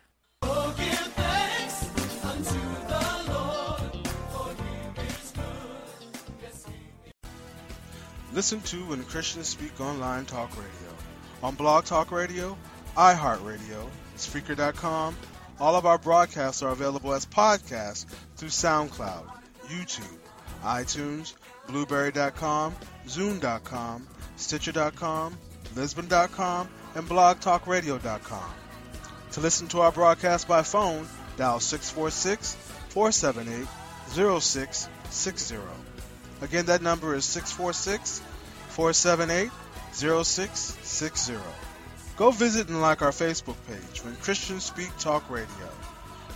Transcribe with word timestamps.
Listen 8.36 8.60
to 8.60 8.84
When 8.84 9.02
Christians 9.04 9.48
Speak 9.48 9.80
Online 9.80 10.26
Talk 10.26 10.50
Radio. 10.50 10.94
On 11.42 11.54
Blog 11.54 11.86
Talk 11.86 12.12
Radio, 12.12 12.54
iHeartRadio, 12.94 13.88
Spreaker.com, 14.18 15.16
all 15.58 15.74
of 15.74 15.86
our 15.86 15.96
broadcasts 15.96 16.62
are 16.62 16.72
available 16.72 17.14
as 17.14 17.24
podcasts 17.24 18.04
through 18.36 18.50
SoundCloud, 18.50 19.26
YouTube, 19.68 20.18
iTunes, 20.62 21.32
Blubrry.com, 21.66 22.76
Zoom.com, 23.08 24.06
Stitcher.com, 24.36 25.38
Lisbon.com, 25.74 26.68
and 26.94 27.08
BlogTalkRadio.com. 27.08 28.54
To 29.32 29.40
listen 29.40 29.68
to 29.68 29.80
our 29.80 29.92
broadcast 29.92 30.46
by 30.46 30.60
phone, 30.60 31.08
dial 31.38 31.58
646 31.58 32.54
478 32.90 33.66
0660. 34.10 35.85
Again, 36.40 36.66
that 36.66 36.82
number 36.82 37.14
is 37.14 37.24
646 37.24 38.20
478 38.68 39.50
0660. 39.92 41.34
Go 42.16 42.30
visit 42.30 42.68
and 42.68 42.80
like 42.80 43.02
our 43.02 43.10
Facebook 43.10 43.56
page 43.66 44.04
when 44.04 44.16
Christians 44.16 44.64
Speak 44.64 44.90
Talk 44.98 45.28
Radio. 45.30 45.70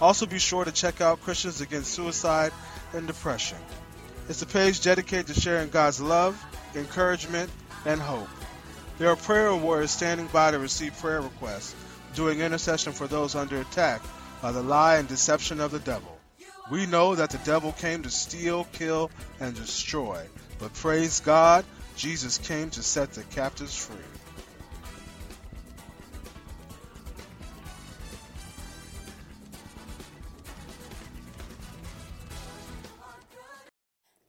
Also, 0.01 0.27
be 0.27 0.39
sure 0.39 0.65
to 0.65 0.73
check 0.73 1.01
out 1.01 1.21
Christians 1.21 1.61
Against 1.61 1.93
Suicide 1.93 2.53
and 2.95 3.07
Depression. 3.07 3.59
It's 4.29 4.43
a 4.43 4.47
page 4.47 4.81
dedicated 4.83 5.27
to 5.29 5.41
sharing 5.41 5.69
God's 5.69 6.01
love, 6.01 6.43
encouragement, 6.75 7.51
and 7.85 8.01
hope. 8.01 8.29
There 8.99 9.11
are 9.11 9.17
prayer 9.17 9.55
warriors 9.55 9.91
standing 9.91 10.27
by 10.29 10.51
to 10.51 10.59
receive 10.59 10.97
prayer 10.99 11.21
requests, 11.21 11.75
doing 12.15 12.41
intercession 12.41 12.93
for 12.93 13.07
those 13.07 13.35
under 13.35 13.61
attack 13.61 14.03
by 14.41 14.53
the 14.53 14.63
lie 14.63 14.97
and 14.97 15.09
deception 15.09 15.61
of 15.61 15.71
the 15.71 15.79
devil. 15.79 16.10
We 16.71 16.87
know 16.87 17.17
that 17.17 17.31
the 17.31 17.39
devil 17.39 17.73
came 17.73 18.05
to 18.05 18.11
steal, 18.11 18.65
kill, 18.73 19.11
and 19.41 19.57
destroy, 19.57 20.25
but 20.61 20.73
praise 20.73 21.19
God, 21.19 21.65
Jesus 21.97 22.39
came 22.39 22.71
to 22.71 22.83
set 22.83 23.13
the 23.13 23.25
captives 23.25 23.77
free. 23.77 23.97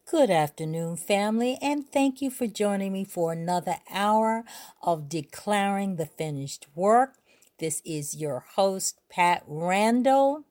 Good 0.09 0.31
afternoon, 0.31 0.97
family, 0.97 1.59
and 1.61 1.87
thank 1.89 2.21
you 2.21 2.31
for 2.31 2.47
joining 2.47 2.91
me 2.91 3.05
for 3.05 3.31
another 3.31 3.77
hour 3.89 4.43
of 4.81 5.07
Declaring 5.07 5.95
the 5.95 6.07
Finished 6.07 6.65
Work. 6.75 7.19
This 7.59 7.81
is 7.85 8.15
your 8.15 8.39
host, 8.55 8.99
Pat 9.09 9.43
Randall, 9.45 10.43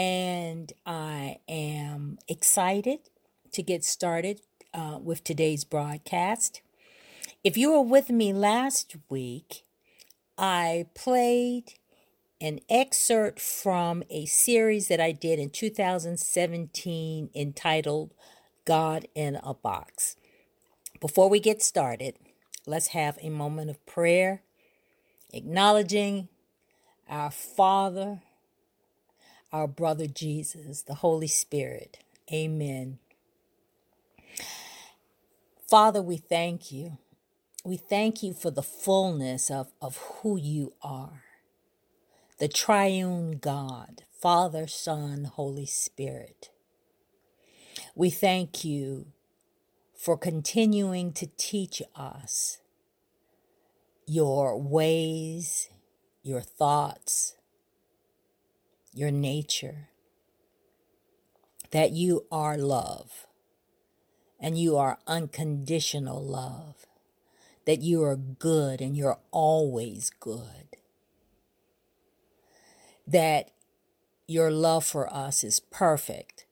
and 0.00 0.72
I 0.86 1.40
am 1.46 2.18
excited 2.26 3.00
to 3.52 3.62
get 3.62 3.84
started 3.84 4.40
uh, 4.72 4.98
with 4.98 5.22
today's 5.22 5.64
broadcast. 5.64 6.62
If 7.44 7.58
you 7.58 7.72
were 7.72 7.82
with 7.82 8.08
me 8.08 8.32
last 8.32 8.96
week, 9.10 9.62
I 10.38 10.86
played 10.94 11.74
an 12.40 12.60
excerpt 12.70 13.40
from 13.40 14.02
a 14.08 14.24
series 14.24 14.88
that 14.88 15.00
I 15.00 15.12
did 15.12 15.38
in 15.38 15.50
2017 15.50 17.28
entitled 17.34 18.14
God 18.64 19.06
in 19.14 19.38
a 19.42 19.52
Box. 19.52 20.16
Before 20.98 21.28
we 21.28 21.40
get 21.40 21.62
started, 21.62 22.16
let's 22.66 22.88
have 22.88 23.18
a 23.20 23.28
moment 23.28 23.68
of 23.68 23.84
prayer, 23.84 24.44
acknowledging 25.34 26.28
our 27.06 27.30
Father, 27.30 28.22
our 29.52 29.68
brother 29.68 30.06
Jesus, 30.06 30.82
the 30.82 30.96
Holy 30.96 31.28
Spirit. 31.28 31.98
Amen. 32.32 32.98
Father, 35.68 36.02
we 36.02 36.16
thank 36.16 36.72
you. 36.72 36.98
We 37.64 37.76
thank 37.76 38.22
you 38.22 38.34
for 38.34 38.50
the 38.50 38.62
fullness 38.62 39.50
of, 39.50 39.72
of 39.82 39.98
who 40.22 40.36
you 40.36 40.74
are 40.82 41.22
the 42.40 42.48
triune 42.48 43.32
God, 43.32 44.04
Father, 44.10 44.66
Son, 44.66 45.24
Holy 45.24 45.66
Spirit. 45.66 46.48
We 47.94 48.08
thank 48.08 48.64
you 48.64 49.08
for 49.94 50.16
continuing 50.16 51.12
to 51.12 51.28
teach 51.36 51.82
us 51.94 52.58
your 54.06 54.58
ways, 54.58 55.68
your 56.22 56.40
thoughts, 56.40 57.36
your 58.92 59.10
nature, 59.10 59.88
that 61.70 61.92
you 61.92 62.26
are 62.30 62.58
love 62.58 63.26
and 64.40 64.58
you 64.58 64.76
are 64.76 64.98
unconditional 65.06 66.24
love, 66.24 66.86
that 67.66 67.80
you 67.80 68.02
are 68.02 68.16
good 68.16 68.80
and 68.80 68.96
you're 68.96 69.18
always 69.30 70.10
good, 70.18 70.76
that 73.06 73.50
your 74.26 74.50
love 74.50 74.84
for 74.84 75.12
us 75.12 75.44
is 75.44 75.60
perfect. 75.60 76.46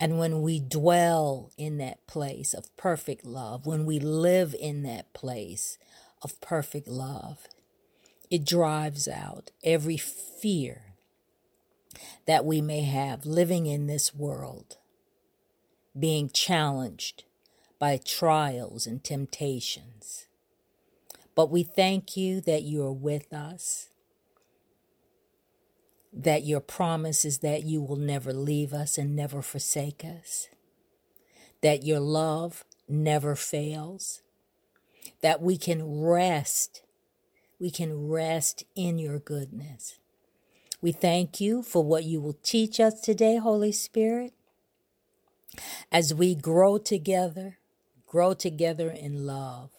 And 0.00 0.18
when 0.18 0.42
we 0.42 0.58
dwell 0.58 1.52
in 1.56 1.78
that 1.78 2.06
place 2.06 2.54
of 2.54 2.76
perfect 2.76 3.24
love, 3.24 3.66
when 3.66 3.86
we 3.86 3.98
live 3.98 4.54
in 4.58 4.82
that 4.82 5.12
place 5.12 5.78
of 6.22 6.40
perfect 6.40 6.88
love, 6.88 7.46
it 8.34 8.44
drives 8.44 9.06
out 9.08 9.52
every 9.62 9.96
fear 9.96 10.96
that 12.26 12.44
we 12.44 12.60
may 12.60 12.82
have 12.82 13.26
living 13.26 13.66
in 13.66 13.86
this 13.86 14.14
world, 14.14 14.76
being 15.98 16.28
challenged 16.30 17.24
by 17.78 17.96
trials 17.96 18.86
and 18.86 19.04
temptations. 19.04 20.26
But 21.36 21.50
we 21.50 21.62
thank 21.62 22.16
you 22.16 22.40
that 22.42 22.62
you 22.62 22.82
are 22.84 22.92
with 23.10 23.32
us. 23.32 23.90
that 26.14 26.44
your 26.44 26.60
promise 26.60 27.24
is 27.24 27.38
that 27.40 27.64
you 27.64 27.82
will 27.82 27.96
never 27.96 28.32
leave 28.32 28.72
us 28.72 28.96
and 28.96 29.16
never 29.16 29.42
forsake 29.42 30.04
us, 30.04 30.48
that 31.60 31.82
your 31.84 32.00
love 32.00 32.64
never 32.88 33.34
fails, 33.34 34.22
that 35.22 35.42
we 35.42 35.56
can 35.58 36.00
rest, 36.00 36.83
we 37.58 37.70
can 37.70 38.08
rest 38.08 38.64
in 38.74 38.98
your 38.98 39.18
goodness. 39.18 39.98
We 40.80 40.92
thank 40.92 41.40
you 41.40 41.62
for 41.62 41.82
what 41.82 42.04
you 42.04 42.20
will 42.20 42.38
teach 42.42 42.78
us 42.78 43.00
today, 43.00 43.36
Holy 43.36 43.72
Spirit, 43.72 44.34
as 45.90 46.12
we 46.12 46.34
grow 46.34 46.78
together, 46.78 47.58
grow 48.06 48.34
together 48.34 48.90
in 48.90 49.26
love. 49.26 49.70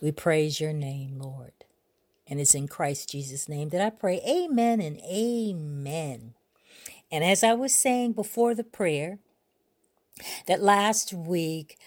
We 0.00 0.12
praise 0.12 0.60
your 0.60 0.72
name, 0.72 1.18
Lord. 1.18 1.52
And 2.26 2.40
it's 2.40 2.54
in 2.54 2.68
Christ 2.68 3.10
Jesus' 3.10 3.48
name 3.48 3.70
that 3.70 3.80
I 3.80 3.90
pray. 3.90 4.20
Amen 4.28 4.80
and 4.80 4.98
amen. 5.00 6.34
And 7.10 7.24
as 7.24 7.42
I 7.44 7.54
was 7.54 7.74
saying 7.74 8.12
before 8.12 8.54
the 8.54 8.64
prayer, 8.64 9.18
that 10.46 10.62
last 10.62 11.12
week 11.12 11.78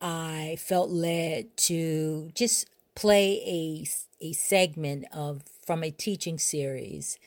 I 0.00 0.56
felt 0.58 0.90
led 0.90 1.56
to 1.58 2.30
just 2.34 2.69
play 2.94 3.42
a, 3.46 3.86
a 4.20 4.32
segment 4.32 5.06
of 5.12 5.42
from 5.64 5.82
a 5.82 5.90
teaching 5.90 6.38
series, 6.38 7.18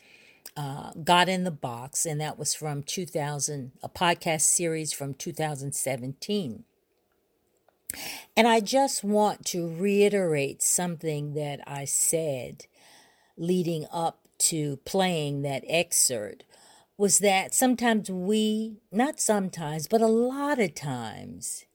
uh, 0.55 0.91
God 1.03 1.29
in 1.29 1.43
the 1.43 1.51
Box, 1.51 2.05
and 2.05 2.19
that 2.21 2.37
was 2.37 2.53
from 2.53 2.83
2000, 2.83 3.71
a 3.81 3.89
podcast 3.89 4.41
series 4.41 4.93
from 4.93 5.13
2017. 5.13 6.63
And 8.35 8.47
I 8.47 8.59
just 8.59 9.03
want 9.03 9.45
to 9.47 9.67
reiterate 9.67 10.63
something 10.63 11.33
that 11.35 11.59
I 11.67 11.85
said 11.85 12.65
leading 13.37 13.85
up 13.91 14.19
to 14.39 14.77
playing 14.77 15.41
that 15.43 15.63
excerpt 15.67 16.43
was 16.97 17.19
that 17.19 17.53
sometimes 17.53 18.09
we, 18.09 18.77
not 18.91 19.19
sometimes, 19.19 19.87
but 19.87 20.01
a 20.01 20.07
lot 20.07 20.59
of 20.59 20.75
times, 20.75 21.65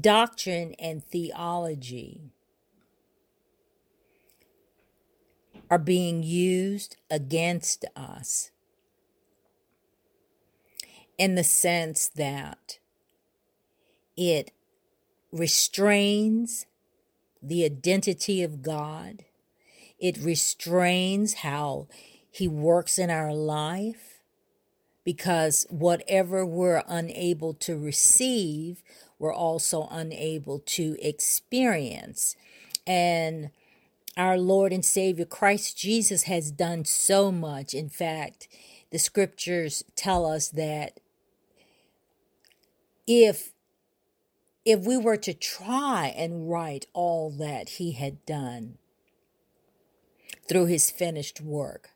doctrine 0.00 0.74
and 0.78 1.04
theology 1.04 2.32
are 5.70 5.78
being 5.78 6.22
used 6.22 6.96
against 7.10 7.84
us 7.96 8.50
in 11.18 11.34
the 11.34 11.44
sense 11.44 12.08
that 12.08 12.78
it 14.16 14.52
restrains 15.32 16.66
the 17.42 17.64
identity 17.64 18.42
of 18.42 18.62
God. 18.62 19.24
It 19.98 20.16
restrains 20.18 21.34
how 21.34 21.88
He 22.30 22.48
works 22.48 22.98
in 22.98 23.10
our 23.10 23.34
life 23.34 24.07
because 25.08 25.66
whatever 25.70 26.44
we're 26.44 26.82
unable 26.86 27.54
to 27.54 27.78
receive, 27.78 28.82
we're 29.18 29.32
also 29.32 29.88
unable 29.90 30.58
to 30.58 30.98
experience. 31.00 32.36
And 32.86 33.48
our 34.18 34.36
Lord 34.36 34.70
and 34.70 34.84
Savior 34.84 35.24
Christ 35.24 35.78
Jesus 35.78 36.24
has 36.24 36.50
done 36.50 36.84
so 36.84 37.32
much. 37.32 37.72
In 37.72 37.88
fact, 37.88 38.48
the 38.90 38.98
scriptures 38.98 39.82
tell 39.96 40.26
us 40.26 40.50
that 40.50 41.00
if 43.06 43.52
if 44.66 44.80
we 44.80 44.98
were 44.98 45.16
to 45.16 45.32
try 45.32 46.12
and 46.18 46.50
write 46.50 46.84
all 46.92 47.30
that 47.30 47.70
he 47.70 47.92
had 47.92 48.26
done 48.26 48.76
through 50.46 50.66
his 50.66 50.90
finished 50.90 51.40
work, 51.40 51.92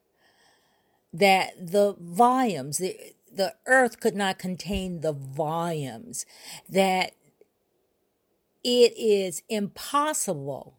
that 1.12 1.54
the 1.58 1.96
volumes, 1.98 2.78
the, 2.78 2.96
the 3.32 3.54
earth 3.66 4.00
could 4.00 4.14
not 4.14 4.38
contain 4.38 5.00
the 5.00 5.12
volumes, 5.12 6.24
that 6.68 7.12
it 8.64 8.94
is 8.96 9.42
impossible, 9.48 10.78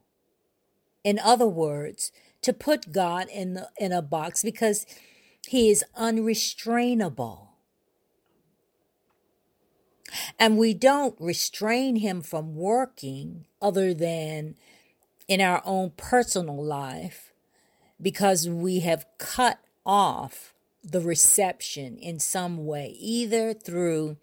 in 1.04 1.20
other 1.20 1.48
words, 1.48 2.12
to 2.42 2.54
put 2.54 2.92
God 2.92 3.28
in, 3.30 3.54
the, 3.56 3.70
in 3.78 3.92
a 3.92 4.02
box 4.02 4.44
because 4.44 4.86
he 5.48 5.70
is 5.70 5.84
unrestrainable. 5.96 7.50
And 10.40 10.58
we 10.58 10.74
don't 10.74 11.16
restrain 11.20 11.98
him 11.98 12.22
from 12.22 12.56
working 12.56 13.46
other 13.62 13.94
than 13.94 14.56
in 15.28 15.42
our 15.42 15.62
own 15.66 15.92
personal 15.98 16.64
life 16.64 17.34
because 18.02 18.48
we 18.48 18.82
have 18.82 19.06
cut 19.18 19.60
off 19.86 20.54
the 20.84 21.02
reception 21.02 21.98
in 21.98 22.20
some 22.20 22.66
way, 22.66 22.96
either 23.00 23.54
through 23.54 24.18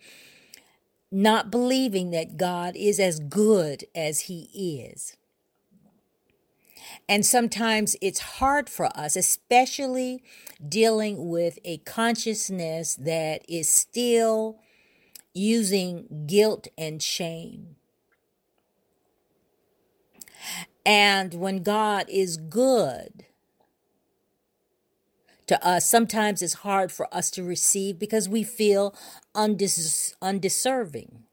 not 1.11 1.51
believing 1.51 2.11
that 2.11 2.37
God 2.37 2.77
is 2.77 3.01
as 3.01 3.19
good 3.19 3.85
as 3.95 4.21
he 4.21 4.85
is. 4.85 5.17
And 7.09 7.27
sometimes 7.27 7.97
it's 8.01 8.21
hard 8.21 8.69
for 8.69 8.87
us, 8.97 9.17
especially 9.17 10.23
dealing 10.67 11.29
with 11.29 11.59
a 11.65 11.79
consciousness 11.79 12.95
that 12.97 13.45
is 13.49 13.69
still 13.69 14.59
using 15.33 16.25
guilt 16.27 16.69
and 16.77 17.03
shame. 17.03 17.77
And 20.85 21.35
when 21.35 21.63
God 21.63 22.07
is 22.09 22.37
good 22.37 23.27
to 25.51 25.67
us, 25.67 25.85
sometimes 25.85 26.43
it's 26.43 26.55
hard 26.55 26.93
for 26.93 27.13
us 27.13 27.29
to 27.33 27.43
receive 27.43 27.99
because 27.99 28.29
we 28.29 28.45
feel 28.45 28.95
undes- 29.35 30.15
undeserving. 30.23 31.25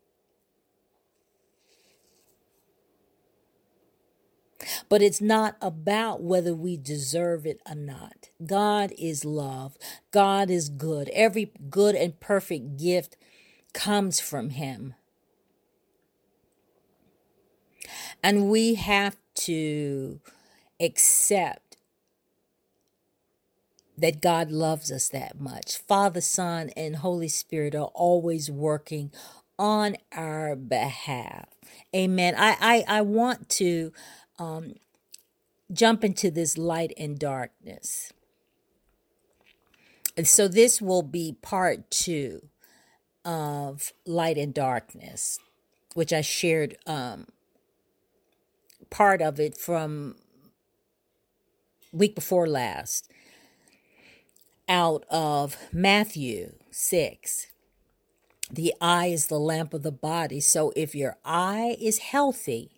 But 4.89 5.03
it's 5.03 5.21
not 5.21 5.55
about 5.61 6.23
whether 6.23 6.55
we 6.55 6.77
deserve 6.77 7.45
it 7.45 7.61
or 7.69 7.75
not. 7.75 8.29
God 8.43 8.91
is 8.97 9.23
love. 9.23 9.77
God 10.09 10.49
is 10.49 10.67
good. 10.67 11.09
Every 11.09 11.51
good 11.69 11.93
and 11.93 12.19
perfect 12.19 12.77
gift 12.77 13.17
comes 13.73 14.19
from 14.19 14.49
Him. 14.49 14.95
And 18.23 18.49
we 18.49 18.73
have 18.73 19.15
to 19.45 20.19
accept 20.79 21.66
that 23.97 24.21
God 24.21 24.51
loves 24.51 24.91
us 24.91 25.09
that 25.09 25.39
much. 25.39 25.77
Father, 25.77 26.21
Son, 26.21 26.69
and 26.77 26.97
Holy 26.97 27.27
Spirit 27.27 27.73
are 27.73 27.91
always 27.93 28.51
working 28.51 29.11
on 29.57 29.97
our 30.11 30.55
behalf. 30.55 31.47
Amen. 31.95 32.35
I, 32.37 32.85
I, 32.87 32.99
I 32.99 33.01
want 33.01 33.49
to 33.49 33.91
um, 34.37 34.75
jump 35.73 36.03
into 36.03 36.29
this 36.29 36.57
light 36.57 36.93
and 36.97 37.17
darkness. 37.17 38.13
And 40.15 40.27
so 40.27 40.47
this 40.47 40.81
will 40.81 41.03
be 41.03 41.35
part 41.41 41.89
two 41.89 42.49
of 43.25 43.93
light 44.05 44.37
and 44.37 44.53
darkness, 44.53 45.39
which 45.95 46.13
I 46.13 46.21
shared 46.21 46.77
um, 46.85 47.27
part 48.89 49.21
of 49.21 49.39
it 49.39 49.57
from 49.57 50.15
week 51.91 52.15
before 52.15 52.47
last 52.47 53.11
out 54.67 55.05
of 55.09 55.57
Matthew 55.71 56.53
6. 56.71 57.47
The 58.49 58.73
eye 58.79 59.07
is 59.07 59.27
the 59.27 59.39
lamp 59.39 59.73
of 59.73 59.83
the 59.83 59.91
body. 59.91 60.39
So 60.39 60.71
if 60.75 60.95
your 60.95 61.17
eye 61.25 61.75
is 61.79 61.99
healthy, 61.99 62.71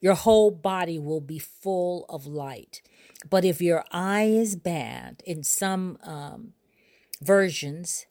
your 0.00 0.14
whole 0.14 0.50
body 0.50 0.98
will 0.98 1.20
be 1.20 1.38
full 1.38 2.04
of 2.08 2.26
light. 2.26 2.82
But 3.28 3.44
if 3.44 3.62
your 3.62 3.84
eye 3.90 4.24
is 4.24 4.56
bad, 4.56 5.22
in 5.24 5.42
some 5.42 5.98
um, 6.02 6.52
versions 7.22 8.06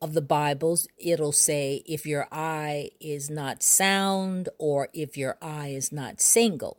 of 0.00 0.14
the 0.14 0.22
Bibles, 0.22 0.88
it'll 0.96 1.32
say 1.32 1.82
if 1.86 2.06
your 2.06 2.26
eye 2.32 2.90
is 3.00 3.30
not 3.30 3.62
sound 3.62 4.48
or 4.58 4.88
if 4.92 5.16
your 5.16 5.36
eye 5.42 5.68
is 5.68 5.92
not 5.92 6.20
single. 6.20 6.78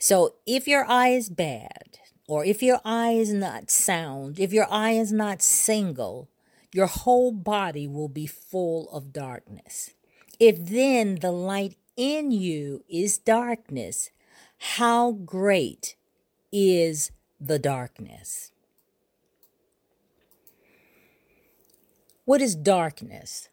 So 0.00 0.36
if 0.46 0.66
your 0.66 0.86
eye 0.86 1.10
is 1.10 1.28
bad, 1.28 1.98
or 2.26 2.42
if 2.42 2.62
your 2.62 2.80
eye 2.84 3.12
is 3.12 3.34
not 3.34 3.70
sound, 3.70 4.40
if 4.40 4.50
your 4.50 4.66
eye 4.70 4.92
is 4.92 5.12
not 5.12 5.42
single, 5.42 6.30
your 6.72 6.86
whole 6.86 7.32
body 7.32 7.86
will 7.86 8.08
be 8.08 8.26
full 8.26 8.88
of 8.90 9.12
darkness. 9.12 9.90
If 10.38 10.56
then 10.58 11.16
the 11.16 11.32
light 11.32 11.76
in 11.98 12.30
you 12.30 12.82
is 12.88 13.18
darkness, 13.18 14.10
how 14.58 15.12
great 15.12 15.96
is 16.50 17.10
the 17.38 17.58
darkness? 17.58 18.52
What 22.24 22.40
is 22.40 22.54
darkness? 22.54 23.50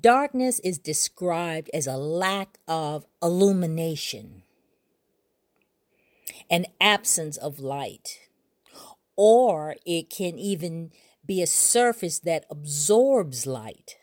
Darkness 0.00 0.60
is 0.60 0.78
described 0.78 1.70
as 1.74 1.88
a 1.88 1.96
lack 1.96 2.58
of 2.68 3.04
illumination, 3.20 4.42
an 6.50 6.66
absence 6.80 7.36
of 7.36 7.60
light, 7.60 8.18
or 9.16 9.76
it 9.84 10.10
can 10.10 10.38
even 10.38 10.90
be 11.24 11.42
a 11.42 11.46
surface 11.46 12.18
that 12.20 12.44
absorbs 12.50 13.46
light. 13.46 13.96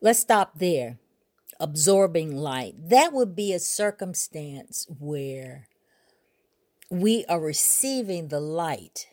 Let's 0.00 0.20
stop 0.20 0.58
there. 0.58 0.98
Absorbing 1.60 2.36
light. 2.36 2.74
That 2.78 3.12
would 3.12 3.34
be 3.34 3.52
a 3.52 3.58
circumstance 3.58 4.86
where 4.98 5.66
we 6.88 7.24
are 7.26 7.40
receiving 7.40 8.28
the 8.28 8.40
light 8.40 9.08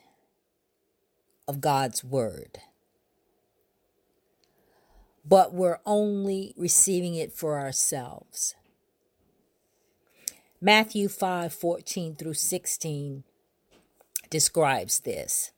of 1.47 1.59
God's 1.59 2.03
word, 2.03 2.59
but 5.27 5.53
we're 5.53 5.79
only 5.85 6.53
receiving 6.57 7.15
it 7.15 7.33
for 7.33 7.59
ourselves. 7.59 8.55
Matthew 10.61 11.07
5 11.09 11.53
14 11.53 12.15
through 12.15 12.33
16 12.33 13.23
describes 14.29 14.99
this. 15.01 15.51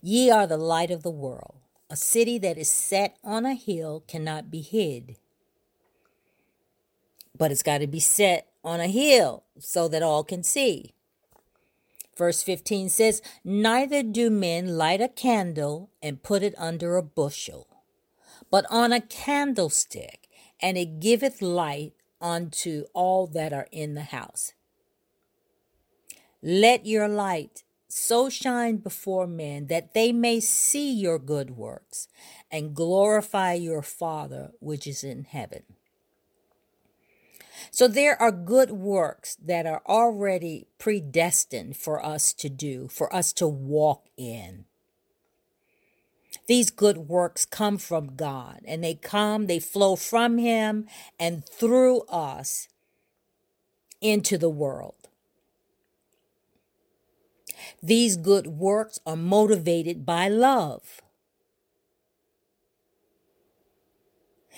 Ye 0.00 0.30
are 0.30 0.46
the 0.46 0.56
light 0.56 0.90
of 0.90 1.02
the 1.02 1.10
world. 1.10 1.56
A 1.90 1.96
city 1.96 2.38
that 2.38 2.58
is 2.58 2.68
set 2.68 3.16
on 3.24 3.46
a 3.46 3.54
hill 3.54 4.04
cannot 4.06 4.50
be 4.50 4.60
hid. 4.60 5.16
But 7.36 7.50
it's 7.50 7.62
got 7.62 7.78
to 7.78 7.86
be 7.86 8.00
set 8.00 8.48
on 8.64 8.80
a 8.80 8.88
hill 8.88 9.44
so 9.58 9.88
that 9.88 10.02
all 10.02 10.24
can 10.24 10.42
see. 10.42 10.92
Verse 12.16 12.42
15 12.42 12.88
says, 12.88 13.22
Neither 13.44 14.02
do 14.02 14.28
men 14.28 14.76
light 14.76 15.00
a 15.00 15.08
candle 15.08 15.90
and 16.02 16.22
put 16.22 16.42
it 16.42 16.54
under 16.58 16.96
a 16.96 17.02
bushel, 17.02 17.67
but 18.50 18.64
on 18.70 18.92
a 18.92 19.00
candlestick, 19.00 20.28
and 20.60 20.76
it 20.76 21.00
giveth 21.00 21.40
light 21.42 21.92
unto 22.20 22.84
all 22.94 23.26
that 23.28 23.52
are 23.52 23.68
in 23.70 23.94
the 23.94 24.02
house. 24.02 24.52
Let 26.42 26.86
your 26.86 27.08
light 27.08 27.64
so 27.88 28.28
shine 28.28 28.76
before 28.76 29.26
men 29.26 29.66
that 29.66 29.94
they 29.94 30.12
may 30.12 30.40
see 30.40 30.92
your 30.92 31.18
good 31.18 31.50
works 31.50 32.06
and 32.50 32.74
glorify 32.74 33.54
your 33.54 33.82
Father 33.82 34.52
which 34.60 34.86
is 34.86 35.02
in 35.02 35.24
heaven. 35.24 35.62
So 37.70 37.88
there 37.88 38.20
are 38.20 38.32
good 38.32 38.70
works 38.70 39.36
that 39.36 39.66
are 39.66 39.82
already 39.86 40.68
predestined 40.78 41.76
for 41.76 42.04
us 42.04 42.32
to 42.34 42.48
do, 42.48 42.88
for 42.88 43.12
us 43.14 43.32
to 43.34 43.48
walk 43.48 44.06
in. 44.16 44.64
These 46.48 46.70
good 46.70 46.96
works 46.96 47.44
come 47.44 47.76
from 47.76 48.16
God 48.16 48.62
and 48.64 48.82
they 48.82 48.94
come, 48.94 49.46
they 49.46 49.60
flow 49.60 49.96
from 49.96 50.38
Him 50.38 50.86
and 51.20 51.46
through 51.46 52.00
us 52.08 52.68
into 54.00 54.38
the 54.38 54.48
world. 54.48 54.94
These 57.82 58.16
good 58.16 58.46
works 58.46 58.98
are 59.06 59.16
motivated 59.16 60.06
by 60.06 60.28
love. 60.28 61.02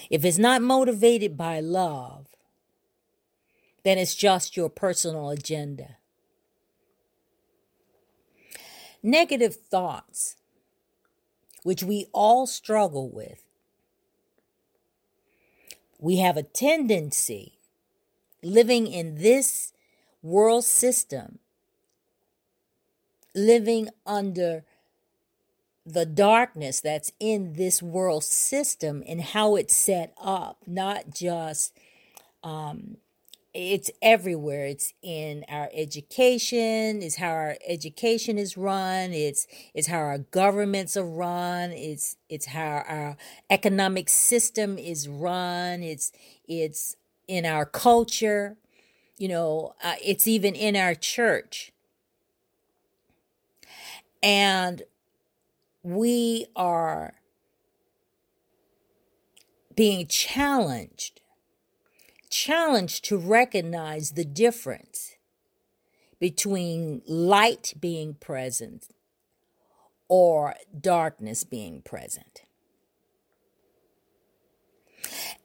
If 0.08 0.24
it's 0.24 0.38
not 0.38 0.62
motivated 0.62 1.36
by 1.36 1.58
love, 1.58 2.28
then 3.82 3.98
it's 3.98 4.14
just 4.14 4.56
your 4.56 4.68
personal 4.68 5.30
agenda. 5.30 5.96
Negative 9.02 9.56
thoughts, 9.56 10.36
which 11.62 11.82
we 11.82 12.06
all 12.12 12.46
struggle 12.46 13.08
with, 13.08 13.42
we 15.98 16.16
have 16.16 16.36
a 16.36 16.42
tendency 16.42 17.58
living 18.42 18.86
in 18.86 19.16
this 19.16 19.72
world 20.22 20.64
system, 20.64 21.38
living 23.34 23.88
under 24.06 24.64
the 25.84 26.06
darkness 26.06 26.80
that's 26.80 27.12
in 27.18 27.54
this 27.54 27.82
world 27.82 28.24
system 28.24 29.02
and 29.06 29.20
how 29.20 29.56
it's 29.56 29.74
set 29.74 30.12
up, 30.20 30.58
not 30.66 31.10
just 31.10 31.76
um, 32.42 32.96
it's 33.52 33.90
everywhere. 34.00 34.66
It's 34.66 34.92
in 35.02 35.44
our 35.48 35.68
education 35.74 37.02
it's 37.02 37.16
how 37.16 37.30
our 37.30 37.56
education 37.66 38.38
is 38.38 38.56
run 38.56 39.12
it's 39.12 39.46
it's 39.74 39.88
how 39.88 39.98
our 39.98 40.18
governments 40.18 40.96
are 40.96 41.04
run 41.04 41.72
it's 41.72 42.16
it's 42.28 42.46
how 42.46 42.84
our 42.86 43.16
economic 43.50 44.08
system 44.08 44.78
is 44.78 45.08
run 45.08 45.82
it's 45.82 46.12
it's 46.46 46.96
in 47.26 47.44
our 47.44 47.64
culture 47.66 48.56
you 49.20 49.28
know 49.28 49.74
uh, 49.84 49.94
it's 50.02 50.26
even 50.26 50.54
in 50.54 50.74
our 50.74 50.94
church. 50.94 51.72
And 54.22 54.82
we 55.82 56.46
are 56.56 57.14
being 59.76 60.06
challenged 60.06 61.20
challenged 62.30 63.04
to 63.04 63.18
recognize 63.18 64.12
the 64.12 64.24
difference 64.24 65.16
between 66.18 67.02
light 67.06 67.74
being 67.78 68.14
present 68.14 68.88
or 70.08 70.54
darkness 70.78 71.44
being 71.44 71.82
present. 71.82 72.42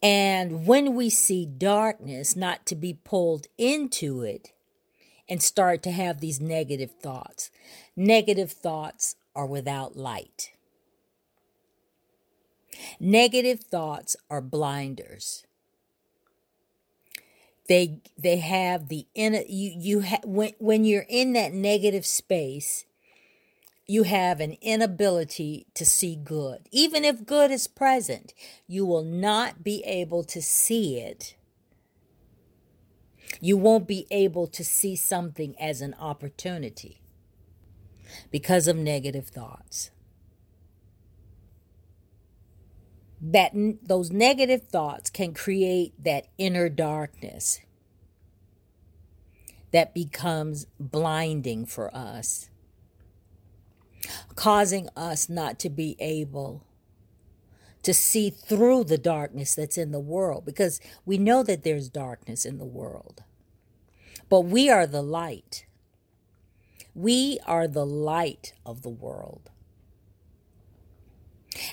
And 0.02 0.68
when 0.68 0.96
we 0.96 1.10
see 1.10 1.46
darkness, 1.46 2.36
not 2.36 2.66
to 2.68 2.76
be 2.76 2.94
pulled 2.94 3.48
into 3.58 4.22
it 4.22 4.52
and 5.28 5.42
start 5.42 5.82
to 5.84 5.92
have 5.92 6.20
these 6.20 6.40
negative 6.40 6.92
thoughts. 7.02 7.50
Negative 7.96 8.52
thoughts 8.52 9.16
are 9.36 9.46
without 9.46 9.96
light. 9.96 10.52
Negative 13.00 13.60
thoughts 13.60 14.16
are 14.30 14.42
blinders 14.42 15.46
they 17.68 18.00
they 18.18 18.38
have 18.38 18.90
the 18.90 19.08
inner 19.16 19.42
you 19.48 19.72
you 19.76 20.02
ha, 20.02 20.18
when 20.24 20.52
when 20.60 20.86
you're 20.86 21.06
in 21.10 21.34
that 21.34 21.54
negative 21.54 22.06
space 22.06 22.86
you 23.88 24.02
have 24.02 24.40
an 24.40 24.58
inability 24.64 25.68
to 25.76 25.86
see 25.86 26.16
good. 26.16 26.68
Even 26.72 27.06
if 27.06 27.26
good 27.26 27.52
is 27.52 27.68
present 27.68 28.34
you 28.68 28.86
will 28.86 29.04
not 29.04 29.64
be 29.64 29.84
able 29.84 30.24
to 30.24 30.42
see 30.42 31.00
it. 31.00 31.36
You 33.42 33.58
won't 33.58 33.88
be 33.88 34.08
able 34.12 34.48
to 34.48 34.64
see 34.64 34.96
something 34.96 35.60
as 35.60 35.82
an 35.82 35.96
opportunity 36.00 37.02
because 38.32 38.68
of 38.68 38.78
negative 38.78 39.28
thoughts 39.28 39.92
that 43.22 43.52
those 43.84 44.12
negative 44.12 44.64
thoughts 44.64 45.10
can 45.10 45.34
create 45.34 45.94
that 46.04 46.28
inner 46.38 46.70
darkness 46.70 47.62
that 49.72 49.94
becomes 49.94 50.68
blinding 50.80 51.66
for 51.66 51.94
us 51.96 52.50
causing 54.36 54.90
us 54.96 55.30
not 55.30 55.60
to 55.60 55.70
be 55.70 55.96
able 56.00 56.64
to 57.84 57.94
see 57.94 58.30
through 58.30 58.84
the 58.84 58.98
darkness 58.98 59.56
that's 59.56 59.78
in 59.78 59.92
the 59.92 60.00
world 60.00 60.46
because 60.46 60.80
we 61.06 61.18
know 61.18 61.44
that 61.44 61.64
there's 61.64 61.90
darkness 61.90 62.46
in 62.46 62.58
the 62.58 62.66
world. 62.66 63.24
But 64.28 64.42
we 64.42 64.70
are 64.70 64.88
the 64.88 65.04
light. 65.04 65.66
We 66.96 67.40
are 67.46 67.68
the 67.68 67.86
light 67.86 68.54
of 68.66 68.82
the 68.82 68.90
world 68.90 69.52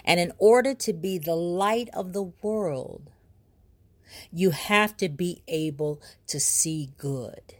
and 0.05 0.21
in 0.21 0.33
order 0.39 0.75
to 0.75 0.93
be 0.93 1.19
the 1.19 1.35
light 1.35 1.89
of 1.93 2.12
the 2.12 2.23
world, 2.23 3.11
you 4.33 4.51
have 4.51 4.97
to 4.99 5.09
be 5.09 5.43
able 5.49 6.01
to 6.27 6.39
see 6.39 6.91
good. 6.99 7.55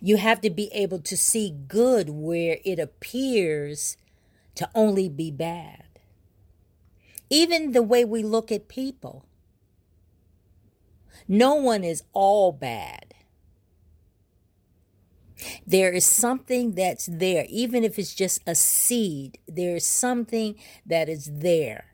You 0.00 0.16
have 0.16 0.40
to 0.42 0.50
be 0.50 0.70
able 0.72 1.00
to 1.00 1.16
see 1.16 1.50
good 1.68 2.10
where 2.10 2.58
it 2.64 2.78
appears 2.78 3.96
to 4.54 4.68
only 4.74 5.08
be 5.08 5.30
bad. 5.30 5.84
Even 7.28 7.72
the 7.72 7.82
way 7.82 8.04
we 8.04 8.22
look 8.22 8.50
at 8.50 8.68
people. 8.68 9.24
No 11.28 11.54
one 11.54 11.84
is 11.84 12.02
all 12.12 12.52
bad. 12.52 13.14
There 15.66 15.92
is 15.92 16.04
something 16.04 16.72
that's 16.72 17.06
there, 17.06 17.46
even 17.48 17.84
if 17.84 17.98
it's 17.98 18.14
just 18.14 18.40
a 18.46 18.54
seed, 18.54 19.38
there 19.46 19.76
is 19.76 19.86
something 19.86 20.56
that 20.86 21.08
is 21.08 21.30
there. 21.32 21.86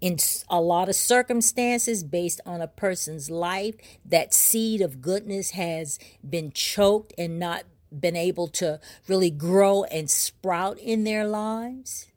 In 0.00 0.18
a 0.50 0.60
lot 0.60 0.88
of 0.88 0.96
circumstances, 0.96 2.04
based 2.04 2.40
on 2.44 2.60
a 2.60 2.66
person's 2.66 3.30
life, 3.30 3.74
that 4.04 4.34
seed 4.34 4.82
of 4.82 5.00
goodness 5.00 5.52
has 5.52 5.98
been 6.28 6.52
choked 6.52 7.14
and 7.16 7.38
not 7.38 7.64
been 7.90 8.16
able 8.16 8.48
to 8.48 8.80
really 9.08 9.30
grow 9.30 9.84
and 9.84 10.10
sprout 10.10 10.78
in 10.78 11.04
their 11.04 11.26
lives 11.26 12.08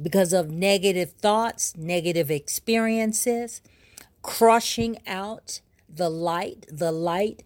because 0.00 0.32
of 0.32 0.50
negative 0.50 1.12
thoughts, 1.12 1.76
negative 1.76 2.30
experiences, 2.30 3.62
crushing 4.22 4.98
out 5.06 5.60
the 5.88 6.10
light. 6.10 6.66
The 6.70 6.92
light 6.92 7.42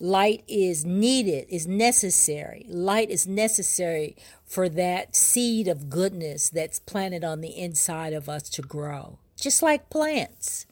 light 0.00 0.44
is 0.48 0.84
needed, 0.84 1.46
is 1.48 1.66
necessary. 1.66 2.66
Light 2.68 3.10
is 3.10 3.26
necessary 3.26 4.16
for 4.44 4.68
that 4.68 5.16
seed 5.16 5.68
of 5.68 5.88
goodness 5.88 6.48
that's 6.48 6.78
planted 6.78 7.24
on 7.24 7.40
the 7.40 7.56
inside 7.56 8.12
of 8.12 8.28
us 8.28 8.48
to 8.50 8.62
grow. 8.62 9.18
Just 9.36 9.62
like 9.62 9.90
plants. 9.90 10.66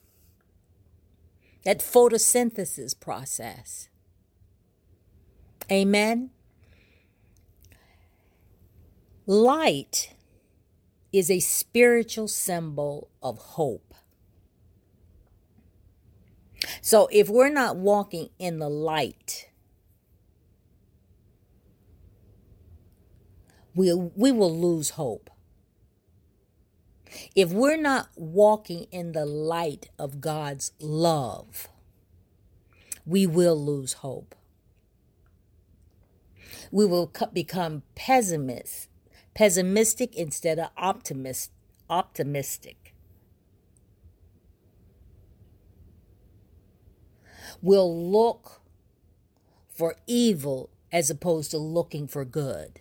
That 1.65 1.79
photosynthesis 1.79 2.99
process. 2.99 3.89
Amen. 5.71 6.31
Light 9.27 10.13
is 11.13 11.31
a 11.31 11.41
spiritual 11.41 12.27
symbol 12.27 13.09
of 13.23 13.39
hope. 13.39 13.92
So 16.81 17.09
if 17.13 17.29
we're 17.29 17.49
not 17.49 17.77
walking 17.77 18.31
in 18.39 18.59
the 18.59 18.69
light, 18.69 19.51
we, 23.75 23.93
we 23.93 24.33
will 24.33 24.57
lose 24.57 24.91
hope. 24.91 25.31
If 27.35 27.53
we're 27.53 27.81
not 27.81 28.09
walking 28.17 28.87
in 28.91 29.13
the 29.13 29.27
light 29.27 29.91
of 29.99 30.21
God's 30.21 30.73
love, 30.81 31.69
we 33.05 33.27
will 33.27 33.63
lose 33.63 33.95
hope. 33.95 34.35
We 36.71 36.87
will 36.87 37.13
become 37.33 37.83
pessimists, 37.95 38.89
pessimistic 39.35 40.15
instead 40.15 40.59
of 40.59 40.71
optimist, 40.77 41.51
optimistic. 41.91 42.82
We'll 47.63 48.11
look 48.11 48.61
for 49.73 49.97
evil 50.07 50.69
as 50.91 51.09
opposed 51.09 51.53
to 51.53 51.59
looking 51.59 52.07
for 52.07 52.25
good 52.25 52.81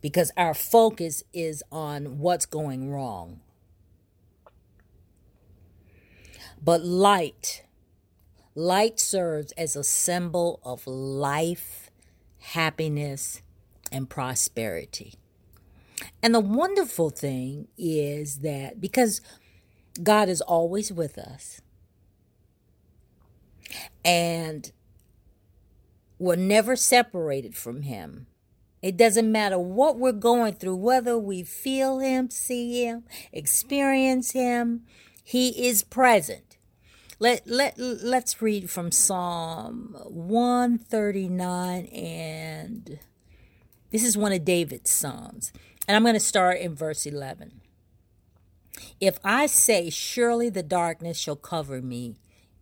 because 0.00 0.30
our 0.36 0.54
focus 0.54 1.24
is 1.32 1.62
on 1.72 2.18
what's 2.18 2.46
going 2.46 2.90
wrong. 2.90 3.40
But 6.62 6.84
light, 6.84 7.64
light 8.54 9.00
serves 9.00 9.52
as 9.52 9.76
a 9.76 9.84
symbol 9.84 10.60
of 10.62 10.86
life, 10.86 11.90
happiness, 12.38 13.42
and 13.90 14.08
prosperity. 14.08 15.14
And 16.22 16.34
the 16.34 16.40
wonderful 16.40 17.10
thing 17.10 17.68
is 17.76 18.38
that 18.40 18.80
because 18.80 19.20
God 20.02 20.28
is 20.28 20.40
always 20.40 20.92
with 20.92 21.18
us, 21.18 21.60
and 24.04 24.72
we're 26.18 26.36
never 26.36 26.76
separated 26.76 27.54
from 27.56 27.82
Him. 27.82 28.26
It 28.82 28.96
doesn't 28.96 29.30
matter 29.30 29.58
what 29.58 29.98
we're 29.98 30.12
going 30.12 30.54
through, 30.54 30.76
whether 30.76 31.18
we 31.18 31.42
feel 31.42 32.00
Him, 32.00 32.30
see 32.30 32.84
Him, 32.84 33.04
experience 33.32 34.32
Him, 34.32 34.82
He 35.22 35.66
is 35.66 35.82
present. 35.82 36.58
Let, 37.18 37.46
let, 37.46 37.78
let's 37.78 38.42
read 38.42 38.68
from 38.68 38.90
Psalm 38.90 39.96
139, 40.04 41.86
and 41.86 42.98
this 43.90 44.02
is 44.04 44.18
one 44.18 44.32
of 44.32 44.44
David's 44.44 44.90
Psalms. 44.90 45.52
And 45.86 45.96
I'm 45.96 46.02
going 46.02 46.14
to 46.14 46.20
start 46.20 46.58
in 46.58 46.74
verse 46.74 47.06
11. 47.06 47.60
If 49.00 49.18
I 49.22 49.46
say, 49.46 49.90
Surely 49.90 50.50
the 50.50 50.62
darkness 50.62 51.16
shall 51.18 51.36
cover 51.36 51.80
me, 51.80 52.16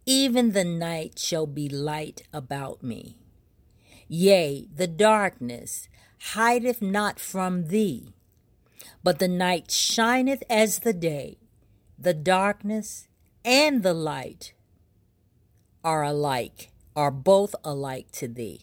even 0.06 0.52
the 0.52 0.64
night 0.64 1.18
shall 1.18 1.46
be 1.46 1.68
light 1.68 2.22
about 2.32 2.82
me. 2.82 3.16
Yea, 4.08 4.68
the 4.74 4.86
darkness 4.86 5.88
hideth 6.34 6.82
not 6.82 7.18
from 7.18 7.68
thee, 7.68 8.14
but 9.02 9.18
the 9.18 9.28
night 9.28 9.70
shineth 9.70 10.42
as 10.50 10.80
the 10.80 10.92
day. 10.92 11.38
The 11.98 12.14
darkness 12.14 13.08
and 13.44 13.82
the 13.82 13.94
light 13.94 14.54
are 15.84 16.02
alike, 16.02 16.70
are 16.94 17.10
both 17.10 17.54
alike 17.64 18.10
to 18.12 18.28
thee. 18.28 18.62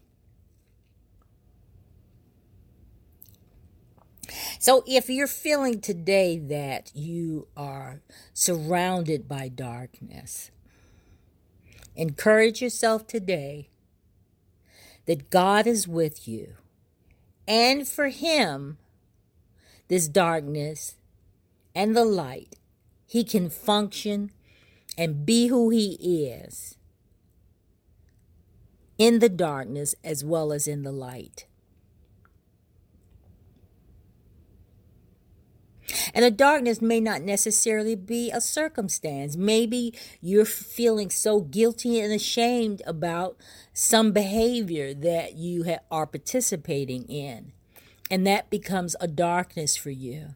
So, 4.59 4.83
if 4.85 5.09
you're 5.09 5.27
feeling 5.27 5.79
today 5.79 6.37
that 6.37 6.91
you 6.93 7.47
are 7.55 8.01
surrounded 8.33 9.27
by 9.27 9.47
darkness, 9.47 10.51
encourage 11.99 12.61
yourself 12.61 13.05
today 13.05 13.69
that 15.05 15.29
God 15.29 15.67
is 15.67 15.87
with 15.87 16.27
you. 16.27 16.53
And 17.45 17.87
for 17.87 18.07
Him, 18.07 18.77
this 19.89 20.07
darkness 20.07 20.95
and 21.75 21.97
the 21.97 22.05
light, 22.05 22.55
He 23.05 23.23
can 23.23 23.49
function 23.49 24.31
and 24.97 25.25
be 25.25 25.47
who 25.47 25.69
He 25.71 26.27
is 26.27 26.77
in 28.97 29.19
the 29.19 29.29
darkness 29.29 29.93
as 30.01 30.23
well 30.23 30.53
as 30.53 30.67
in 30.67 30.83
the 30.83 30.91
light. 30.91 31.47
And 36.13 36.23
the 36.23 36.31
darkness 36.31 36.81
may 36.81 36.99
not 36.99 37.21
necessarily 37.21 37.95
be 37.95 38.31
a 38.31 38.41
circumstance. 38.41 39.35
Maybe 39.35 39.93
you're 40.21 40.45
feeling 40.45 41.09
so 41.09 41.41
guilty 41.41 41.99
and 41.99 42.13
ashamed 42.13 42.81
about 42.85 43.37
some 43.73 44.11
behavior 44.11 44.93
that 44.93 45.35
you 45.35 45.65
ha- 45.65 45.79
are 45.89 46.05
participating 46.05 47.03
in. 47.03 47.53
And 48.11 48.25
that 48.25 48.49
becomes 48.49 48.95
a 48.99 49.07
darkness 49.07 49.75
for 49.75 49.91
you. 49.91 50.35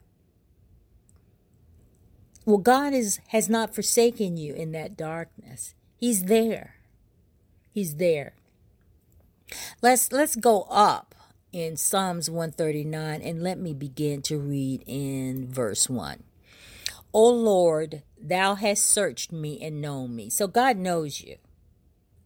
Well, 2.45 2.57
God 2.57 2.93
is, 2.93 3.19
has 3.29 3.49
not 3.49 3.73
forsaken 3.73 4.37
you 4.37 4.53
in 4.53 4.71
that 4.73 4.97
darkness. 4.97 5.75
He's 5.97 6.25
there. 6.25 6.75
He's 7.71 7.95
there. 7.95 8.33
Let's 9.81 10.11
let's 10.11 10.35
go 10.35 10.63
up 10.69 11.12
in 11.53 11.77
Psalms 11.77 12.29
139 12.29 13.21
and 13.21 13.43
let 13.43 13.59
me 13.59 13.73
begin 13.73 14.21
to 14.23 14.37
read 14.37 14.83
in 14.85 15.47
verse 15.49 15.89
1. 15.89 16.23
O 17.13 17.29
Lord, 17.29 18.01
thou 18.19 18.55
hast 18.55 18.85
searched 18.85 19.31
me 19.31 19.61
and 19.61 19.79
known 19.79 20.15
me. 20.15 20.29
So 20.29 20.47
God 20.47 20.77
knows 20.77 21.21
you. 21.21 21.37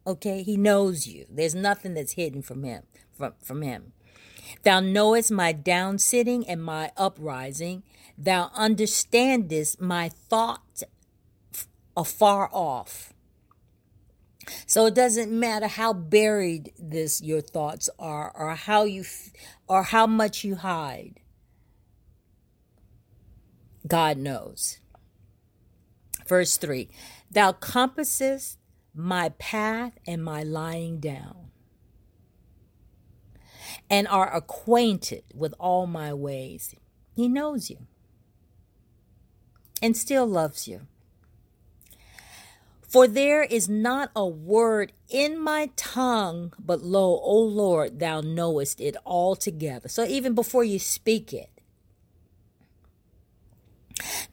Okay? 0.06 0.42
He 0.42 0.56
knows 0.56 1.06
you. 1.06 1.26
There's 1.30 1.54
nothing 1.54 1.94
that's 1.94 2.12
hidden 2.12 2.42
from 2.42 2.64
him 2.64 2.84
from, 3.18 3.34
from 3.42 3.62
him. 3.62 3.92
Thou 4.62 4.80
knowest 4.80 5.30
my 5.30 5.52
down 5.52 5.98
sitting 5.98 6.48
and 6.48 6.64
my 6.64 6.90
uprising. 6.96 7.82
Thou 8.16 8.50
understandest 8.54 9.80
my 9.80 10.08
thought 10.08 10.82
afar 11.96 12.48
off. 12.52 13.12
So 14.66 14.86
it 14.86 14.94
doesn't 14.94 15.30
matter 15.30 15.66
how 15.66 15.92
buried 15.92 16.72
this 16.78 17.20
your 17.20 17.40
thoughts 17.40 17.90
are 17.98 18.32
or 18.34 18.54
how 18.54 18.84
you 18.84 19.04
or 19.66 19.82
how 19.82 20.06
much 20.06 20.44
you 20.44 20.56
hide. 20.56 21.20
God 23.86 24.18
knows. 24.18 24.80
Verse 26.26 26.56
3. 26.56 26.88
Thou 27.30 27.52
compassest 27.52 28.58
my 28.94 29.30
path 29.30 29.92
and 30.06 30.22
my 30.24 30.42
lying 30.42 31.00
down 31.00 31.50
and 33.90 34.06
are 34.08 34.34
acquainted 34.34 35.24
with 35.34 35.54
all 35.58 35.86
my 35.86 36.12
ways. 36.12 36.74
He 37.14 37.28
knows 37.28 37.70
you 37.70 37.86
and 39.80 39.96
still 39.96 40.26
loves 40.26 40.68
you. 40.68 40.86
For 42.88 43.06
there 43.06 43.42
is 43.42 43.68
not 43.68 44.10
a 44.16 44.26
word 44.26 44.92
in 45.10 45.38
my 45.38 45.68
tongue, 45.76 46.54
but 46.58 46.82
lo, 46.82 47.20
O 47.22 47.38
Lord, 47.38 48.00
thou 48.00 48.22
knowest 48.22 48.80
it 48.80 48.96
altogether. 49.04 49.88
So 49.88 50.04
even 50.04 50.34
before 50.34 50.64
you 50.64 50.78
speak 50.78 51.34
it, 51.34 51.50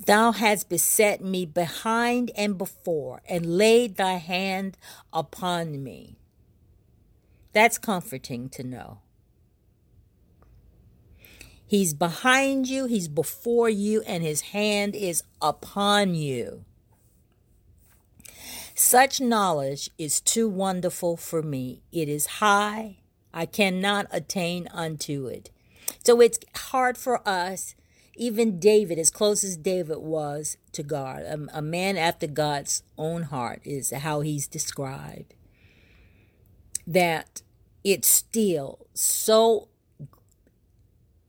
thou 0.05 0.31
hast 0.31 0.69
beset 0.69 1.21
me 1.21 1.45
behind 1.45 2.31
and 2.37 2.57
before, 2.57 3.21
and 3.27 3.57
laid 3.57 3.97
thy 3.97 4.13
hand 4.13 4.77
upon 5.11 5.83
me. 5.83 6.15
That's 7.51 7.77
comforting 7.77 8.47
to 8.49 8.63
know. 8.63 8.99
He's 11.67 11.93
behind 11.93 12.69
you, 12.69 12.85
he's 12.85 13.09
before 13.09 13.69
you, 13.69 14.01
and 14.03 14.23
his 14.23 14.41
hand 14.41 14.95
is 14.95 15.23
upon 15.41 16.15
you. 16.15 16.63
Such 18.77 19.21
knowledge 19.21 19.89
is 19.97 20.19
too 20.19 20.49
wonderful 20.49 21.15
for 21.15 21.41
me. 21.41 21.81
It 21.93 22.09
is 22.09 22.25
high. 22.25 22.97
I 23.33 23.45
cannot 23.45 24.07
attain 24.11 24.67
unto 24.69 25.27
it. 25.27 25.49
So 26.03 26.19
it's 26.19 26.39
hard 26.55 26.97
for 26.97 27.25
us, 27.27 27.75
even 28.17 28.59
David, 28.59 28.99
as 28.99 29.09
close 29.09 29.45
as 29.45 29.55
David 29.55 29.99
was 29.99 30.57
to 30.73 30.83
God, 30.83 31.21
a, 31.21 31.39
a 31.57 31.61
man 31.61 31.97
after 31.97 32.27
God's 32.27 32.83
own 32.97 33.23
heart 33.23 33.61
is 33.63 33.91
how 33.91 34.19
he's 34.19 34.45
described. 34.45 35.33
That 36.85 37.43
it's 37.85 38.09
still 38.09 38.87
so 38.93 39.69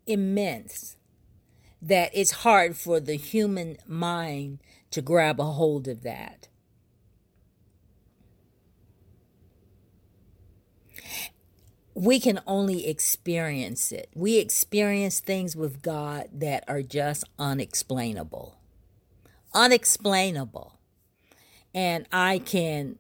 immense 0.04 0.96
that 1.80 2.10
it's 2.12 2.32
hard 2.42 2.76
for 2.76 2.98
the 2.98 3.14
human 3.14 3.76
mind 3.86 4.58
to 4.90 5.00
grab 5.00 5.38
a 5.38 5.44
hold 5.44 5.86
of 5.86 6.02
that. 6.02 6.48
We 11.96 12.20
can 12.20 12.40
only 12.46 12.86
experience 12.86 13.90
it. 13.90 14.10
We 14.14 14.36
experience 14.36 15.18
things 15.18 15.56
with 15.56 15.80
God 15.80 16.28
that 16.30 16.62
are 16.68 16.82
just 16.82 17.24
unexplainable. 17.38 18.58
Unexplainable. 19.54 20.78
And 21.74 22.06
I 22.12 22.38
can 22.38 22.98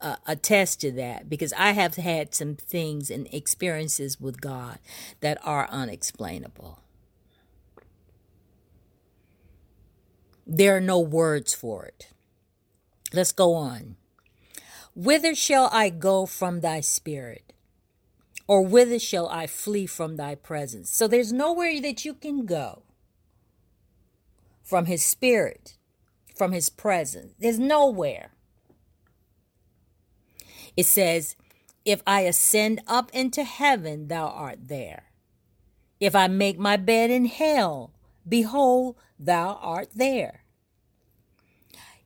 uh, 0.00 0.16
attest 0.26 0.80
to 0.80 0.90
that 0.92 1.30
because 1.30 1.52
I 1.52 1.70
have 1.70 1.94
had 1.94 2.34
some 2.34 2.56
things 2.56 3.08
and 3.08 3.32
experiences 3.32 4.20
with 4.20 4.40
God 4.40 4.80
that 5.20 5.38
are 5.44 5.68
unexplainable. 5.70 6.80
There 10.44 10.76
are 10.76 10.80
no 10.80 10.98
words 10.98 11.54
for 11.54 11.84
it. 11.84 12.08
Let's 13.12 13.30
go 13.30 13.54
on. 13.54 13.94
Whither 14.96 15.36
shall 15.36 15.70
I 15.72 15.90
go 15.90 16.26
from 16.26 16.62
thy 16.62 16.80
spirit? 16.80 17.53
Or 18.46 18.62
whither 18.62 18.98
shall 18.98 19.28
I 19.28 19.46
flee 19.46 19.86
from 19.86 20.16
thy 20.16 20.34
presence? 20.34 20.90
So 20.90 21.08
there's 21.08 21.32
nowhere 21.32 21.80
that 21.80 22.04
you 22.04 22.14
can 22.14 22.44
go 22.44 22.82
from 24.62 24.86
his 24.86 25.04
spirit, 25.04 25.76
from 26.36 26.52
his 26.52 26.68
presence. 26.68 27.34
There's 27.38 27.58
nowhere. 27.58 28.32
It 30.76 30.86
says, 30.86 31.36
If 31.84 32.02
I 32.06 32.22
ascend 32.22 32.82
up 32.86 33.10
into 33.12 33.44
heaven, 33.44 34.08
thou 34.08 34.26
art 34.26 34.68
there. 34.68 35.04
If 36.00 36.14
I 36.14 36.26
make 36.28 36.58
my 36.58 36.76
bed 36.76 37.10
in 37.10 37.26
hell, 37.26 37.92
behold, 38.28 38.96
thou 39.18 39.58
art 39.62 39.88
there. 39.94 40.44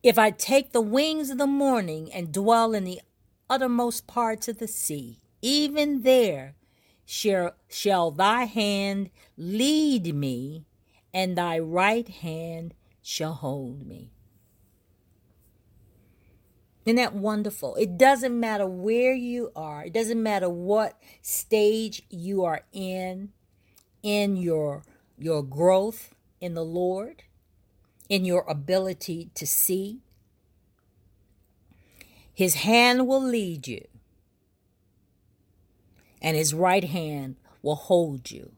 If 0.02 0.18
I 0.18 0.30
take 0.30 0.72
the 0.72 0.80
wings 0.80 1.30
of 1.30 1.38
the 1.38 1.46
morning 1.46 2.12
and 2.12 2.32
dwell 2.32 2.74
in 2.74 2.84
the 2.84 3.00
uttermost 3.50 4.06
parts 4.06 4.46
of 4.46 4.58
the 4.58 4.68
sea, 4.68 5.20
even 5.42 6.02
there 6.02 6.54
shall, 7.04 7.54
shall 7.68 8.10
thy 8.10 8.44
hand 8.44 9.10
lead 9.36 10.14
me, 10.14 10.64
and 11.12 11.36
thy 11.36 11.58
right 11.58 12.08
hand 12.08 12.74
shall 13.02 13.32
hold 13.32 13.86
me. 13.86 14.12
Isn't 16.84 16.96
that 16.96 17.14
wonderful? 17.14 17.74
It 17.74 17.98
doesn't 17.98 18.38
matter 18.38 18.66
where 18.66 19.12
you 19.14 19.52
are, 19.54 19.84
it 19.84 19.92
doesn't 19.92 20.22
matter 20.22 20.48
what 20.48 20.98
stage 21.20 22.02
you 22.08 22.44
are 22.44 22.62
in 22.72 23.32
in 24.02 24.36
your 24.36 24.84
your 25.18 25.42
growth 25.42 26.14
in 26.40 26.54
the 26.54 26.64
Lord, 26.64 27.24
in 28.08 28.24
your 28.24 28.44
ability 28.48 29.30
to 29.34 29.46
see. 29.46 30.00
His 32.32 32.54
hand 32.54 33.06
will 33.06 33.22
lead 33.22 33.66
you, 33.66 33.86
and 36.22 36.36
his 36.36 36.54
right 36.54 36.84
hand 36.84 37.36
will 37.62 37.76
hold 37.76 38.30
you, 38.30 38.52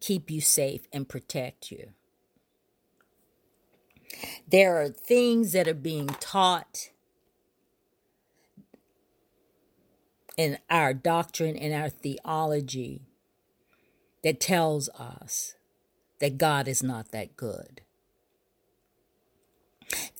keep 0.00 0.30
you 0.30 0.40
safe, 0.40 0.86
and 0.92 1.08
protect 1.08 1.70
you. 1.70 1.90
There 4.48 4.80
are 4.80 4.88
things 4.88 5.52
that 5.52 5.68
are 5.68 5.74
being 5.74 6.08
taught 6.08 6.90
in 10.36 10.58
our 10.70 10.94
doctrine 10.94 11.56
and 11.56 11.74
our 11.74 11.88
theology 11.88 13.02
that 14.22 14.40
tells 14.40 14.88
us 14.90 15.54
that 16.20 16.38
God 16.38 16.68
is 16.68 16.82
not 16.82 17.10
that 17.12 17.36
good. 17.36 17.82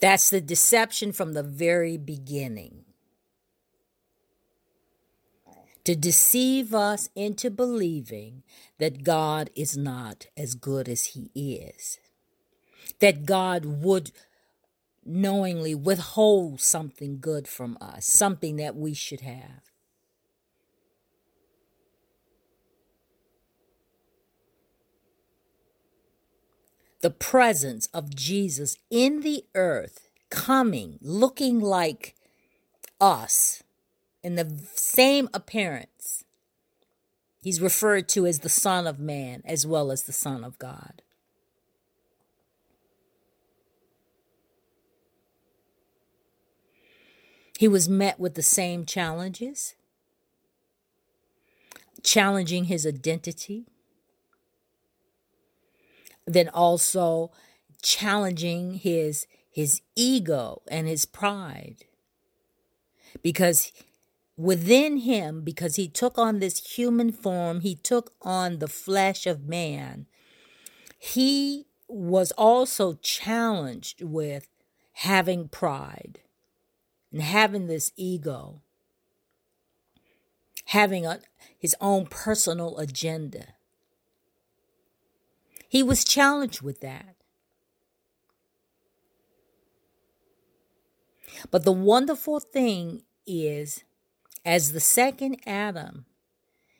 That's 0.01 0.31
the 0.31 0.41
deception 0.41 1.13
from 1.13 1.33
the 1.33 1.43
very 1.43 1.97
beginning. 1.97 2.85
To 5.85 5.97
deceive 5.97 6.75
us 6.75 7.09
into 7.17 7.51
believing 7.51 8.45
that 8.79 9.03
God 9.03 9.51
is 9.57 9.77
not 9.77 10.27
as 10.37 10.55
good 10.55 10.89
as 10.89 11.07
He 11.07 11.31
is. 11.35 11.99
That 13.01 13.27
God 13.27 13.65
would 13.65 14.13
knowingly 15.05 15.75
withhold 15.75 16.61
something 16.61 17.19
good 17.21 17.49
from 17.49 17.77
us, 17.81 18.07
something 18.07 18.57
that 18.57 18.77
we 18.77 18.95
should 18.95 19.23
have. 19.23 19.63
the 27.03 27.11
presence 27.11 27.89
of 27.93 28.15
Jesus 28.15 28.79
in 28.89 29.21
the 29.21 29.45
earth, 29.55 30.09
coming, 30.31 30.99
looking 31.03 31.61
like 31.61 32.15
us, 33.01 33.63
in 34.23 34.37
the 34.37 34.61
same 34.75 35.29
appearance. 35.35 36.25
He's 37.43 37.61
referred 37.61 38.09
to 38.11 38.27
as 38.27 38.41
the 38.41 38.49
Son 38.49 38.87
of 38.87 38.99
Man 38.99 39.43
as 39.45 39.67
well 39.67 39.91
as 39.91 40.05
the 40.05 40.13
Son 40.13 40.45
of 40.45 40.59
God. 40.59 41.03
He 47.59 47.69
was 47.69 47.89
met 47.89 48.19
with 48.19 48.35
the 48.35 48.43
same 48.43 48.85
challenges, 48.85 49.75
challenging 52.03 52.65
his 52.65 52.87
identity, 52.87 53.67
then 56.27 56.49
also 56.49 57.31
challenging 57.83 58.75
his 58.75 59.27
his 59.51 59.83
ego 59.95 60.63
and 60.69 60.89
his 60.89 61.05
pride 61.05 61.85
because 63.23 63.71
within 64.43 64.99
him 64.99 65.43
because 65.43 65.77
he 65.77 65.89
took 65.89 66.19
on 66.19 66.39
this 66.39 66.75
human 66.77 67.13
form 67.13 67.61
he 67.61 67.75
took 67.75 68.13
on 68.23 68.59
the 68.59 68.69
flesh 68.69 69.27
of 69.27 69.49
man 69.49 70.07
he 70.99 71.67
was 71.89 72.33
also 72.33 72.95
challenged 72.95 74.03
with 74.03 74.49
having 74.95 75.49
pride 75.49 76.21
and 77.11 77.23
having 77.23 77.67
this 77.67 77.93
ego 77.97 78.61
having 80.67 81.07
a, 81.07 81.21
his 81.59 81.77
own 81.81 82.07
personal 82.07 82.79
agenda 82.79 83.49
he 85.73 85.83
was 85.83 86.05
challenged 86.05 86.61
with 86.61 86.83
that. 86.83 87.17
But 91.51 91.65
the 91.65 91.73
wonderful 91.73 92.41
thing 92.41 93.05
is, 93.27 93.83
as 94.45 94.73
the 94.73 94.81
second 94.81 95.39
Adam, 95.47 96.07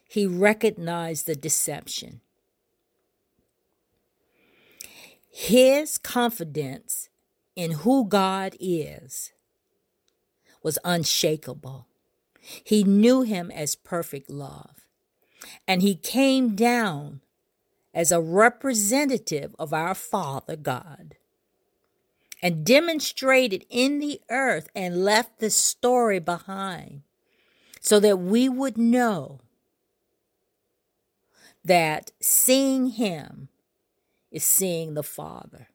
he 0.09 0.27
recognized 0.27 1.27
the 1.27 1.35
deception. 1.35 2.21
His 5.31 5.97
confidence 5.97 7.09
in 7.57 7.71
who 7.73 8.07
God 8.07 8.57
is 8.61 9.33
was 10.63 10.79
unshakable. 10.85 11.87
He 12.41 12.85
knew 12.85 13.23
him 13.23 13.51
as 13.51 13.75
perfect 13.75 14.29
love. 14.29 14.87
And 15.67 15.83
he 15.83 15.95
came 15.95 16.55
down 16.55 17.21
as 17.95 18.13
a 18.13 18.21
representative 18.21 19.55
of 19.59 19.73
our 19.73 19.95
Father 19.95 20.57
God 20.57 21.17
and 22.43 22.65
demonstrated 22.65 23.65
in 23.71 23.99
the 23.99 24.21
earth 24.31 24.69
and 24.75 25.05
left 25.05 25.39
the 25.39 25.51
story 25.51 26.19
behind 26.19 27.03
so 27.83 28.01
that 28.01 28.17
we 28.19 28.49
would 28.49 28.79
know 28.79 29.41
that 31.63 32.13
seeing 32.21 32.87
Him 32.87 33.49
is 34.31 34.45
seeing 34.45 34.95
the 34.95 35.03
Father. 35.03 35.69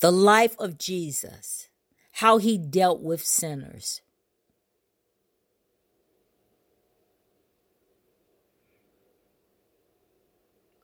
The 0.00 0.10
life 0.10 0.56
of 0.58 0.78
Jesus, 0.78 1.68
how 2.12 2.38
He 2.38 2.56
dealt 2.56 3.02
with 3.02 3.22
sinners 3.22 4.00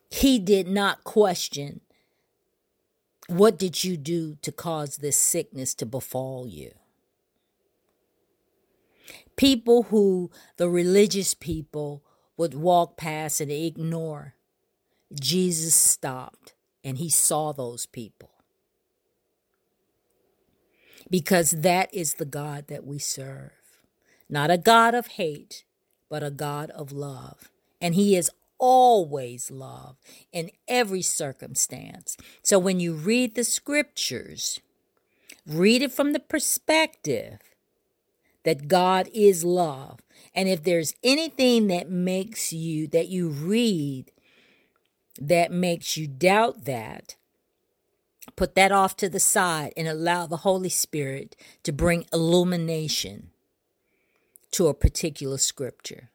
He 0.09 0.39
did 0.39 0.67
not 0.67 1.03
question, 1.03 1.81
What 3.27 3.57
did 3.57 3.83
you 3.83 3.95
do 3.95 4.35
to 4.41 4.51
cause 4.51 4.97
this 4.97 5.17
sickness 5.17 5.73
to 5.75 5.85
befall 5.85 6.47
you? 6.47 6.78
People 9.39 9.83
who 9.83 10.31
the 10.57 10.69
religious 10.69 11.33
people 11.33 12.03
would 12.35 12.53
walk 12.53 12.97
past 12.97 13.39
and 13.39 13.49
ignore. 13.49 14.35
Jesus 15.17 15.73
stopped 15.73 16.55
and 16.83 16.97
he 16.97 17.09
saw 17.09 17.53
those 17.53 17.85
people. 17.85 18.31
Because 21.09 21.51
that 21.51 21.87
is 21.93 22.15
the 22.15 22.25
God 22.25 22.67
that 22.67 22.85
we 22.85 22.99
serve. 22.99 23.53
Not 24.27 24.51
a 24.51 24.57
God 24.57 24.93
of 24.93 25.07
hate, 25.07 25.63
but 26.09 26.21
a 26.21 26.31
God 26.31 26.69
of 26.71 26.91
love. 26.91 27.49
And 27.79 27.95
he 27.95 28.17
is 28.17 28.29
always 28.57 29.49
love 29.49 29.95
in 30.33 30.51
every 30.67 31.01
circumstance. 31.01 32.17
So 32.43 32.59
when 32.59 32.81
you 32.81 32.93
read 32.93 33.35
the 33.35 33.45
scriptures, 33.45 34.59
read 35.47 35.81
it 35.81 35.93
from 35.93 36.11
the 36.11 36.19
perspective 36.19 37.39
that 38.49 38.67
God 38.67 39.07
is 39.13 39.43
love. 39.43 39.99
And 40.33 40.49
if 40.49 40.63
there's 40.63 40.95
anything 41.03 41.67
that 41.67 41.87
makes 41.87 42.51
you, 42.51 42.87
that 42.87 43.07
you 43.07 43.29
read, 43.29 44.11
that 45.21 45.51
makes 45.51 45.97
you 45.97 46.07
doubt 46.07 46.65
that, 46.65 47.15
put 48.35 48.55
that 48.55 48.71
off 48.71 48.97
to 48.97 49.07
the 49.07 49.19
side 49.19 49.71
and 49.77 49.87
allow 49.87 50.25
the 50.25 50.37
Holy 50.37 50.69
Spirit 50.69 51.35
to 51.61 51.71
bring 51.71 52.07
illumination 52.11 53.29
to 54.49 54.65
a 54.65 54.73
particular 54.73 55.37
scripture, 55.37 56.09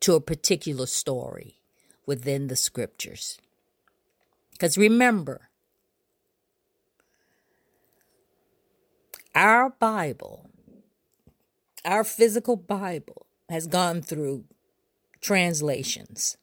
to 0.00 0.14
a 0.14 0.20
particular 0.20 0.86
story 0.86 1.60
within 2.04 2.48
the 2.48 2.56
scriptures. 2.56 3.38
Because 4.50 4.76
remember, 4.76 5.50
our 9.36 9.70
Bible, 9.70 10.49
our 11.84 12.04
physical 12.04 12.56
Bible, 12.56 13.26
has 13.48 13.66
gone 13.66 14.00
through 14.00 14.44
translations. 15.20 16.36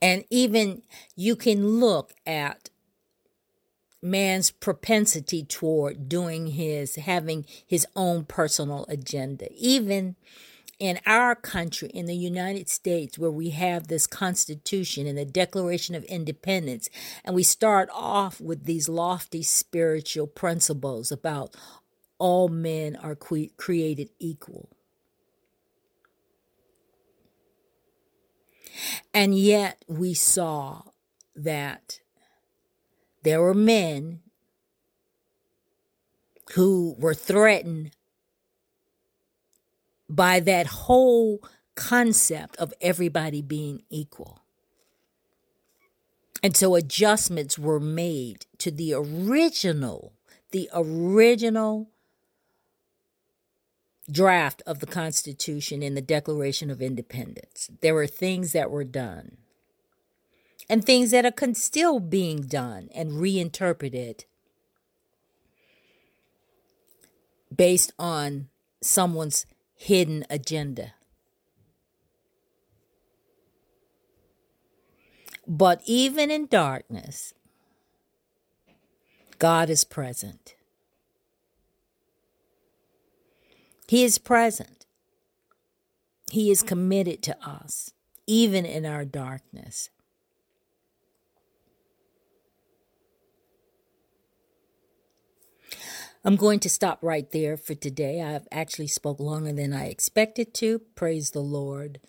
And 0.00 0.24
even 0.30 0.82
you 1.16 1.36
can 1.36 1.80
look 1.80 2.12
at 2.26 2.70
man's 4.02 4.50
propensity 4.50 5.44
toward 5.44 6.08
doing 6.08 6.48
his, 6.48 6.96
having 6.96 7.46
his 7.66 7.86
own 7.96 8.24
personal 8.24 8.84
agenda. 8.88 9.48
Even 9.56 10.16
in 10.78 10.98
our 11.06 11.34
country, 11.34 11.88
in 11.88 12.06
the 12.06 12.16
United 12.16 12.68
States, 12.68 13.18
where 13.18 13.30
we 13.30 13.50
have 13.50 13.88
this 13.88 14.06
Constitution 14.06 15.06
and 15.06 15.16
the 15.16 15.24
Declaration 15.24 15.94
of 15.94 16.04
Independence, 16.04 16.88
and 17.24 17.34
we 17.34 17.42
start 17.42 17.88
off 17.92 18.40
with 18.40 18.64
these 18.64 18.88
lofty 18.88 19.42
spiritual 19.42 20.26
principles 20.26 21.12
about 21.12 21.54
all 22.18 22.48
men 22.48 22.96
are 22.96 23.14
cre- 23.14 23.52
created 23.56 24.10
equal. 24.18 24.68
And 29.12 29.38
yet 29.38 29.84
we 29.86 30.14
saw 30.14 30.82
that 31.36 32.00
there 33.22 33.40
were 33.40 33.54
men 33.54 34.20
who 36.54 36.94
were 36.98 37.14
threatened 37.14 37.92
by 40.08 40.40
that 40.40 40.66
whole 40.66 41.42
concept 41.74 42.56
of 42.56 42.72
everybody 42.80 43.42
being 43.42 43.82
equal. 43.90 44.42
And 46.42 46.56
so 46.56 46.74
adjustments 46.74 47.58
were 47.58 47.80
made 47.80 48.46
to 48.58 48.70
the 48.70 48.92
original, 48.92 50.12
the 50.50 50.68
original 50.74 51.88
draft 54.10 54.62
of 54.66 54.80
the 54.80 54.86
Constitution 54.86 55.82
and 55.82 55.96
the 55.96 56.02
Declaration 56.02 56.70
of 56.70 56.82
Independence. 56.82 57.70
There 57.80 57.94
were 57.94 58.06
things 58.06 58.52
that 58.52 58.70
were 58.70 58.84
done 58.84 59.38
and 60.68 60.84
things 60.84 61.10
that 61.10 61.24
are 61.24 61.54
still 61.54 62.00
being 62.00 62.42
done 62.42 62.88
and 62.94 63.20
reinterpreted 63.20 64.26
based 67.54 67.92
on 67.98 68.48
someone's 68.82 69.46
hidden 69.74 70.24
agenda. 70.30 70.94
But 75.46 75.82
even 75.84 76.30
in 76.30 76.46
darkness, 76.46 77.34
God 79.38 79.68
is 79.68 79.84
present. 79.84 80.54
He 83.86 84.04
is 84.04 84.18
present. 84.18 84.86
He 86.30 86.50
is 86.50 86.62
committed 86.62 87.22
to 87.24 87.36
us, 87.46 87.92
even 88.26 88.64
in 88.64 88.86
our 88.86 89.04
darkness. 89.04 89.90
I'm 96.24 96.36
going 96.36 96.58
to 96.60 96.70
stop 96.70 97.00
right 97.02 97.30
there 97.32 97.56
for 97.58 97.74
today. 97.74 98.22
I've 98.22 98.48
actually 98.50 98.86
spoke 98.86 99.20
longer 99.20 99.52
than 99.52 99.74
I 99.74 99.86
expected 99.88 100.54
to. 100.54 100.78
Praise 100.94 101.30
the 101.30 101.40
Lord. 101.40 102.00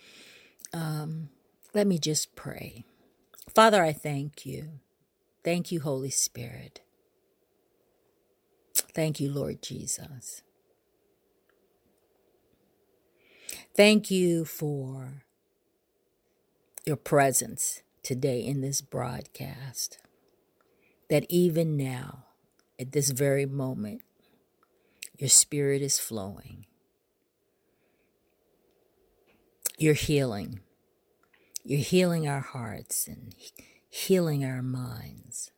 Um, 0.73 1.30
let 1.73 1.86
me 1.86 1.99
just 1.99 2.36
pray. 2.36 2.86
Father, 3.54 3.84
I 3.84 3.91
thank 3.91 4.45
you. 4.45 4.80
Thank 5.43 5.71
you, 5.71 5.82
Holy 5.82 6.10
Spirit. 6.10 6.82
Thank 8.73 9.19
you, 9.19 9.32
Lord 9.32 9.62
Jesus. 9.62 10.41
Thank 13.75 14.10
you 14.10 14.45
for 14.45 15.23
your 16.86 16.95
presence 16.95 17.82
today 18.04 18.39
in 18.39 18.62
this 18.62 18.80
broadcast. 18.80 19.97
That 21.10 21.25
even 21.30 21.75
now, 21.78 22.24
at 22.79 22.91
this 22.91 23.11
very 23.11 23.45
moment, 23.45 24.01
your 25.17 25.29
spirit 25.29 25.81
is 25.81 25.99
flowing. 25.99 26.65
You're 29.77 29.93
healing. 29.93 30.59
You're 31.63 31.79
healing 31.79 32.27
our 32.27 32.41
hearts 32.41 33.07
and 33.07 33.33
healing 33.89 34.45
our 34.45 34.61
minds. 34.61 35.51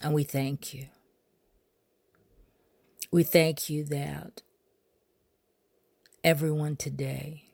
And 0.00 0.14
we 0.14 0.24
thank 0.24 0.72
you. 0.74 0.86
We 3.10 3.22
thank 3.22 3.70
you 3.70 3.84
that 3.84 4.42
everyone 6.22 6.76
today, 6.76 7.44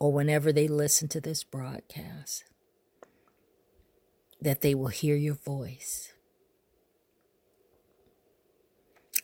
or 0.00 0.12
whenever 0.12 0.52
they 0.52 0.68
listen 0.68 1.08
to 1.08 1.20
this 1.20 1.44
broadcast, 1.44 2.44
that 4.40 4.60
they 4.60 4.74
will 4.74 4.88
hear 4.88 5.16
your 5.16 5.34
voice 5.34 6.12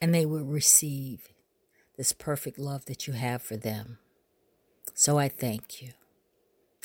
and 0.00 0.14
they 0.14 0.26
will 0.26 0.44
receive 0.44 1.28
this 1.96 2.12
perfect 2.12 2.58
love 2.58 2.84
that 2.86 3.06
you 3.06 3.12
have 3.12 3.42
for 3.42 3.56
them. 3.56 3.98
So 4.94 5.18
I 5.18 5.28
thank 5.28 5.80
you 5.80 5.90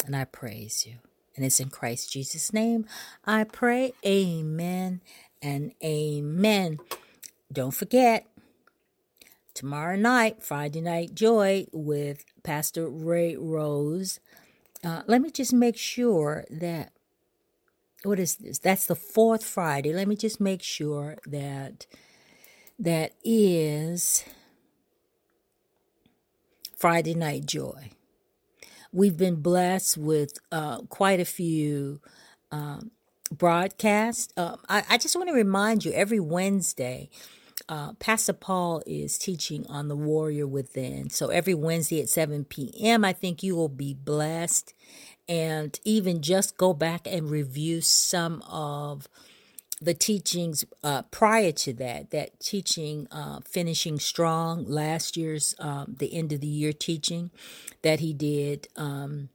and 0.05 0.15
I 0.15 0.25
praise 0.25 0.85
you. 0.85 0.95
And 1.35 1.45
it's 1.45 1.59
in 1.59 1.69
Christ 1.69 2.11
Jesus' 2.11 2.53
name 2.53 2.85
I 3.25 3.43
pray. 3.43 3.93
Amen 4.05 5.01
and 5.41 5.73
amen. 5.83 6.79
Don't 7.51 7.73
forget, 7.73 8.27
tomorrow 9.53 9.95
night, 9.95 10.43
Friday 10.43 10.81
Night 10.81 11.13
Joy 11.13 11.65
with 11.71 12.23
Pastor 12.43 12.89
Ray 12.89 13.35
Rose. 13.35 14.19
Uh, 14.83 15.01
let 15.07 15.21
me 15.21 15.31
just 15.31 15.51
make 15.51 15.77
sure 15.77 16.45
that 16.49 16.93
what 18.03 18.19
is 18.19 18.35
this? 18.37 18.59
That's 18.59 18.85
the 18.85 18.95
fourth 18.95 19.43
Friday. 19.43 19.93
Let 19.93 20.07
me 20.07 20.15
just 20.15 20.39
make 20.39 20.63
sure 20.63 21.17
that 21.25 21.85
that 22.77 23.13
is 23.23 24.23
Friday 26.77 27.13
Night 27.13 27.45
Joy. 27.45 27.91
We've 28.91 29.17
been 29.17 29.41
blessed 29.41 29.97
with 29.97 30.39
uh, 30.51 30.81
quite 30.83 31.19
a 31.19 31.25
few 31.25 31.99
um, 32.51 32.91
broadcasts. 33.31 34.33
Uh, 34.35 34.55
I, 34.67 34.83
I 34.89 34.97
just 34.97 35.15
want 35.15 35.29
to 35.29 35.35
remind 35.35 35.85
you 35.85 35.91
every 35.91 36.19
Wednesday, 36.19 37.09
uh, 37.67 37.93
Pastor 37.93 38.33
Paul 38.33 38.81
is 38.87 39.17
teaching 39.17 39.67
on 39.67 39.89
the 39.89 39.95
warrior 39.95 40.47
within. 40.47 41.09
So 41.09 41.27
every 41.27 41.53
Wednesday 41.53 42.01
at 42.01 42.09
7 42.09 42.45
p.m., 42.45 43.05
I 43.05 43.13
think 43.13 43.43
you 43.43 43.55
will 43.55 43.69
be 43.69 43.93
blessed 43.93 44.73
and 45.29 45.79
even 45.85 46.21
just 46.21 46.57
go 46.57 46.73
back 46.73 47.07
and 47.07 47.29
review 47.29 47.81
some 47.81 48.41
of 48.49 49.07
the 49.79 49.93
teachings 49.93 50.65
uh, 50.83 51.03
prior 51.03 51.51
to 51.53 51.71
that, 51.73 52.09
that 52.09 52.39
teaching, 52.39 53.07
uh, 53.11 53.39
finishing 53.45 53.99
strong, 53.99 54.65
last 54.65 55.15
year's, 55.15 55.55
um, 55.59 55.95
the 55.99 56.13
end 56.13 56.33
of 56.33 56.41
the 56.41 56.47
year 56.47 56.73
teaching 56.73 57.29
that 57.83 57.99
he 58.01 58.11
did 58.11 58.67
um, 58.75 59.29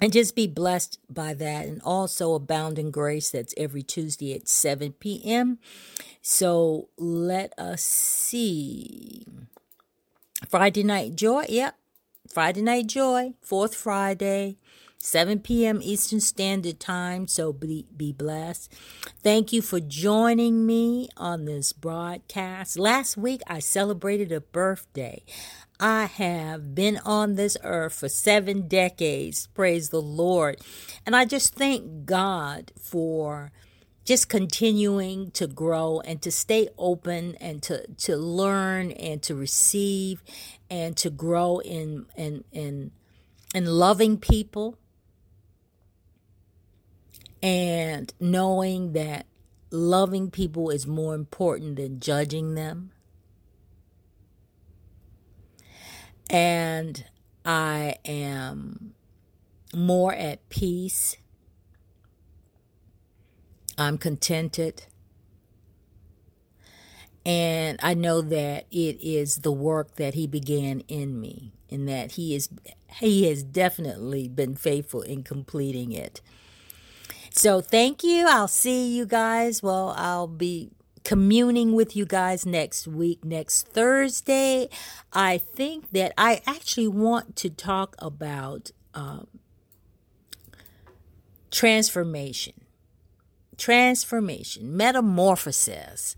and 0.00 0.12
just 0.12 0.34
be 0.34 0.46
blessed 0.46 0.98
by 1.08 1.34
that. 1.34 1.66
And 1.66 1.80
also 1.82 2.34
Abounding 2.34 2.90
Grace, 2.90 3.30
that's 3.30 3.54
every 3.56 3.82
Tuesday 3.82 4.34
at 4.34 4.48
7 4.48 4.92
p.m. 4.94 5.58
So 6.22 6.88
let 6.96 7.56
us 7.58 7.82
see. 7.82 9.26
Friday 10.48 10.82
Night 10.82 11.14
Joy, 11.14 11.44
yep. 11.48 11.76
Friday 12.32 12.62
Night 12.62 12.86
Joy, 12.86 13.34
fourth 13.42 13.74
Friday, 13.74 14.56
7 15.02 15.40
p.m. 15.40 15.80
Eastern 15.82 16.20
Standard 16.20 16.78
Time. 16.78 17.26
So 17.26 17.54
be, 17.54 17.86
be 17.96 18.12
blessed. 18.12 18.70
Thank 19.22 19.50
you 19.50 19.62
for 19.62 19.80
joining 19.80 20.66
me 20.66 21.08
on 21.16 21.46
this 21.46 21.72
broadcast. 21.72 22.78
Last 22.78 23.16
week, 23.16 23.40
I 23.46 23.60
celebrated 23.60 24.30
a 24.30 24.42
birthday. 24.42 25.22
I 25.80 26.04
have 26.04 26.74
been 26.74 26.98
on 27.06 27.36
this 27.36 27.56
earth 27.64 27.94
for 27.94 28.10
seven 28.10 28.68
decades. 28.68 29.46
Praise 29.48 29.88
the 29.88 30.02
Lord. 30.02 30.60
And 31.06 31.16
I 31.16 31.24
just 31.24 31.54
thank 31.54 32.04
God 32.04 32.70
for 32.78 33.52
just 34.04 34.28
continuing 34.28 35.30
to 35.30 35.46
grow 35.46 36.00
and 36.00 36.20
to 36.20 36.30
stay 36.30 36.68
open 36.76 37.36
and 37.40 37.62
to, 37.62 37.86
to 37.86 38.16
learn 38.18 38.90
and 38.90 39.22
to 39.22 39.34
receive 39.34 40.22
and 40.68 40.94
to 40.98 41.08
grow 41.08 41.58
in 41.58 42.06
in 42.16 42.44
in 42.52 42.90
in 43.54 43.66
loving 43.66 44.16
people 44.16 44.78
and 47.42 48.12
knowing 48.20 48.92
that 48.92 49.26
loving 49.70 50.30
people 50.30 50.70
is 50.70 50.86
more 50.86 51.14
important 51.14 51.76
than 51.76 52.00
judging 52.00 52.54
them. 52.54 52.92
And 56.28 57.04
I 57.44 57.96
am 58.04 58.94
more 59.74 60.14
at 60.14 60.48
peace. 60.48 61.16
I'm 63.78 63.98
contented. 63.98 64.84
And 67.24 67.78
I 67.82 67.94
know 67.94 68.20
that 68.22 68.66
it 68.70 69.00
is 69.00 69.38
the 69.38 69.52
work 69.52 69.96
that 69.96 70.14
he 70.14 70.26
began 70.26 70.80
in 70.88 71.20
me 71.20 71.52
and 71.70 71.88
that 71.88 72.12
he 72.12 72.34
is 72.34 72.48
he 72.96 73.28
has 73.28 73.42
definitely 73.42 74.28
been 74.28 74.54
faithful 74.54 75.02
in 75.02 75.22
completing 75.22 75.92
it. 75.92 76.20
So 77.30 77.60
thank 77.60 78.02
you. 78.02 78.26
I'll 78.28 78.48
see 78.48 78.88
you 78.96 79.06
guys. 79.06 79.62
Well, 79.62 79.94
I'll 79.96 80.26
be 80.26 80.70
communing 81.04 81.74
with 81.74 81.96
you 81.96 82.04
guys 82.04 82.44
next 82.44 82.86
week, 82.88 83.24
next 83.24 83.68
Thursday. 83.68 84.68
I 85.12 85.38
think 85.38 85.90
that 85.92 86.12
I 86.18 86.42
actually 86.46 86.88
want 86.88 87.36
to 87.36 87.50
talk 87.50 87.94
about 87.98 88.72
um, 88.94 89.28
transformation, 91.50 92.54
transformation, 93.56 94.76
metamorphosis. 94.76 96.16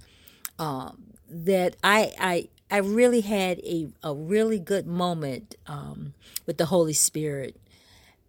Um, 0.59 1.05
that 1.29 1.77
I 1.83 2.12
I 2.18 2.48
I 2.70 2.79
really 2.79 3.22
had 3.22 3.59
a 3.61 3.88
a 4.03 4.14
really 4.14 4.59
good 4.59 4.87
moment 4.87 5.57
um, 5.66 6.14
with 6.46 6.59
the 6.59 6.66
Holy 6.66 6.92
Spirit 6.92 7.57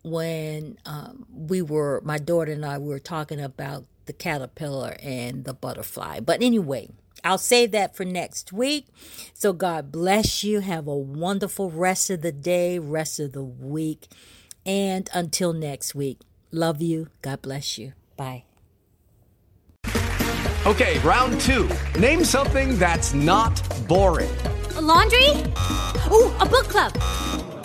when 0.03 0.77
um, 0.85 1.25
we 1.33 1.61
were 1.61 2.01
my 2.03 2.17
daughter 2.17 2.51
and 2.51 2.65
I 2.65 2.77
we 2.77 2.87
were 2.87 2.99
talking 2.99 3.39
about 3.39 3.85
the 4.05 4.13
caterpillar 4.13 4.97
and 5.01 5.45
the 5.45 5.53
butterfly. 5.53 6.19
But 6.19 6.41
anyway, 6.41 6.89
I'll 7.23 7.37
save 7.37 7.71
that 7.71 7.95
for 7.95 8.03
next 8.03 8.51
week. 8.51 8.87
So 9.33 9.53
God 9.53 9.91
bless 9.91 10.43
you. 10.43 10.59
Have 10.59 10.87
a 10.87 10.95
wonderful 10.95 11.71
rest 11.71 12.09
of 12.09 12.21
the 12.21 12.31
day, 12.31 12.79
rest 12.79 13.19
of 13.19 13.31
the 13.31 13.43
week, 13.43 14.07
and 14.65 15.09
until 15.13 15.53
next 15.53 15.95
week. 15.95 16.19
Love 16.51 16.81
you. 16.81 17.07
God 17.21 17.41
bless 17.41 17.77
you. 17.77 17.93
Bye. 18.15 18.43
Okay, 20.65 20.99
round 20.99 21.41
two. 21.41 21.69
Name 21.99 22.23
something 22.23 22.77
that's 22.77 23.13
not 23.13 23.61
boring. 23.87 24.29
A 24.77 24.81
laundry? 24.81 25.27
Ooh, 26.09 26.31
a 26.39 26.45
book 26.45 26.69
club. 26.69 26.93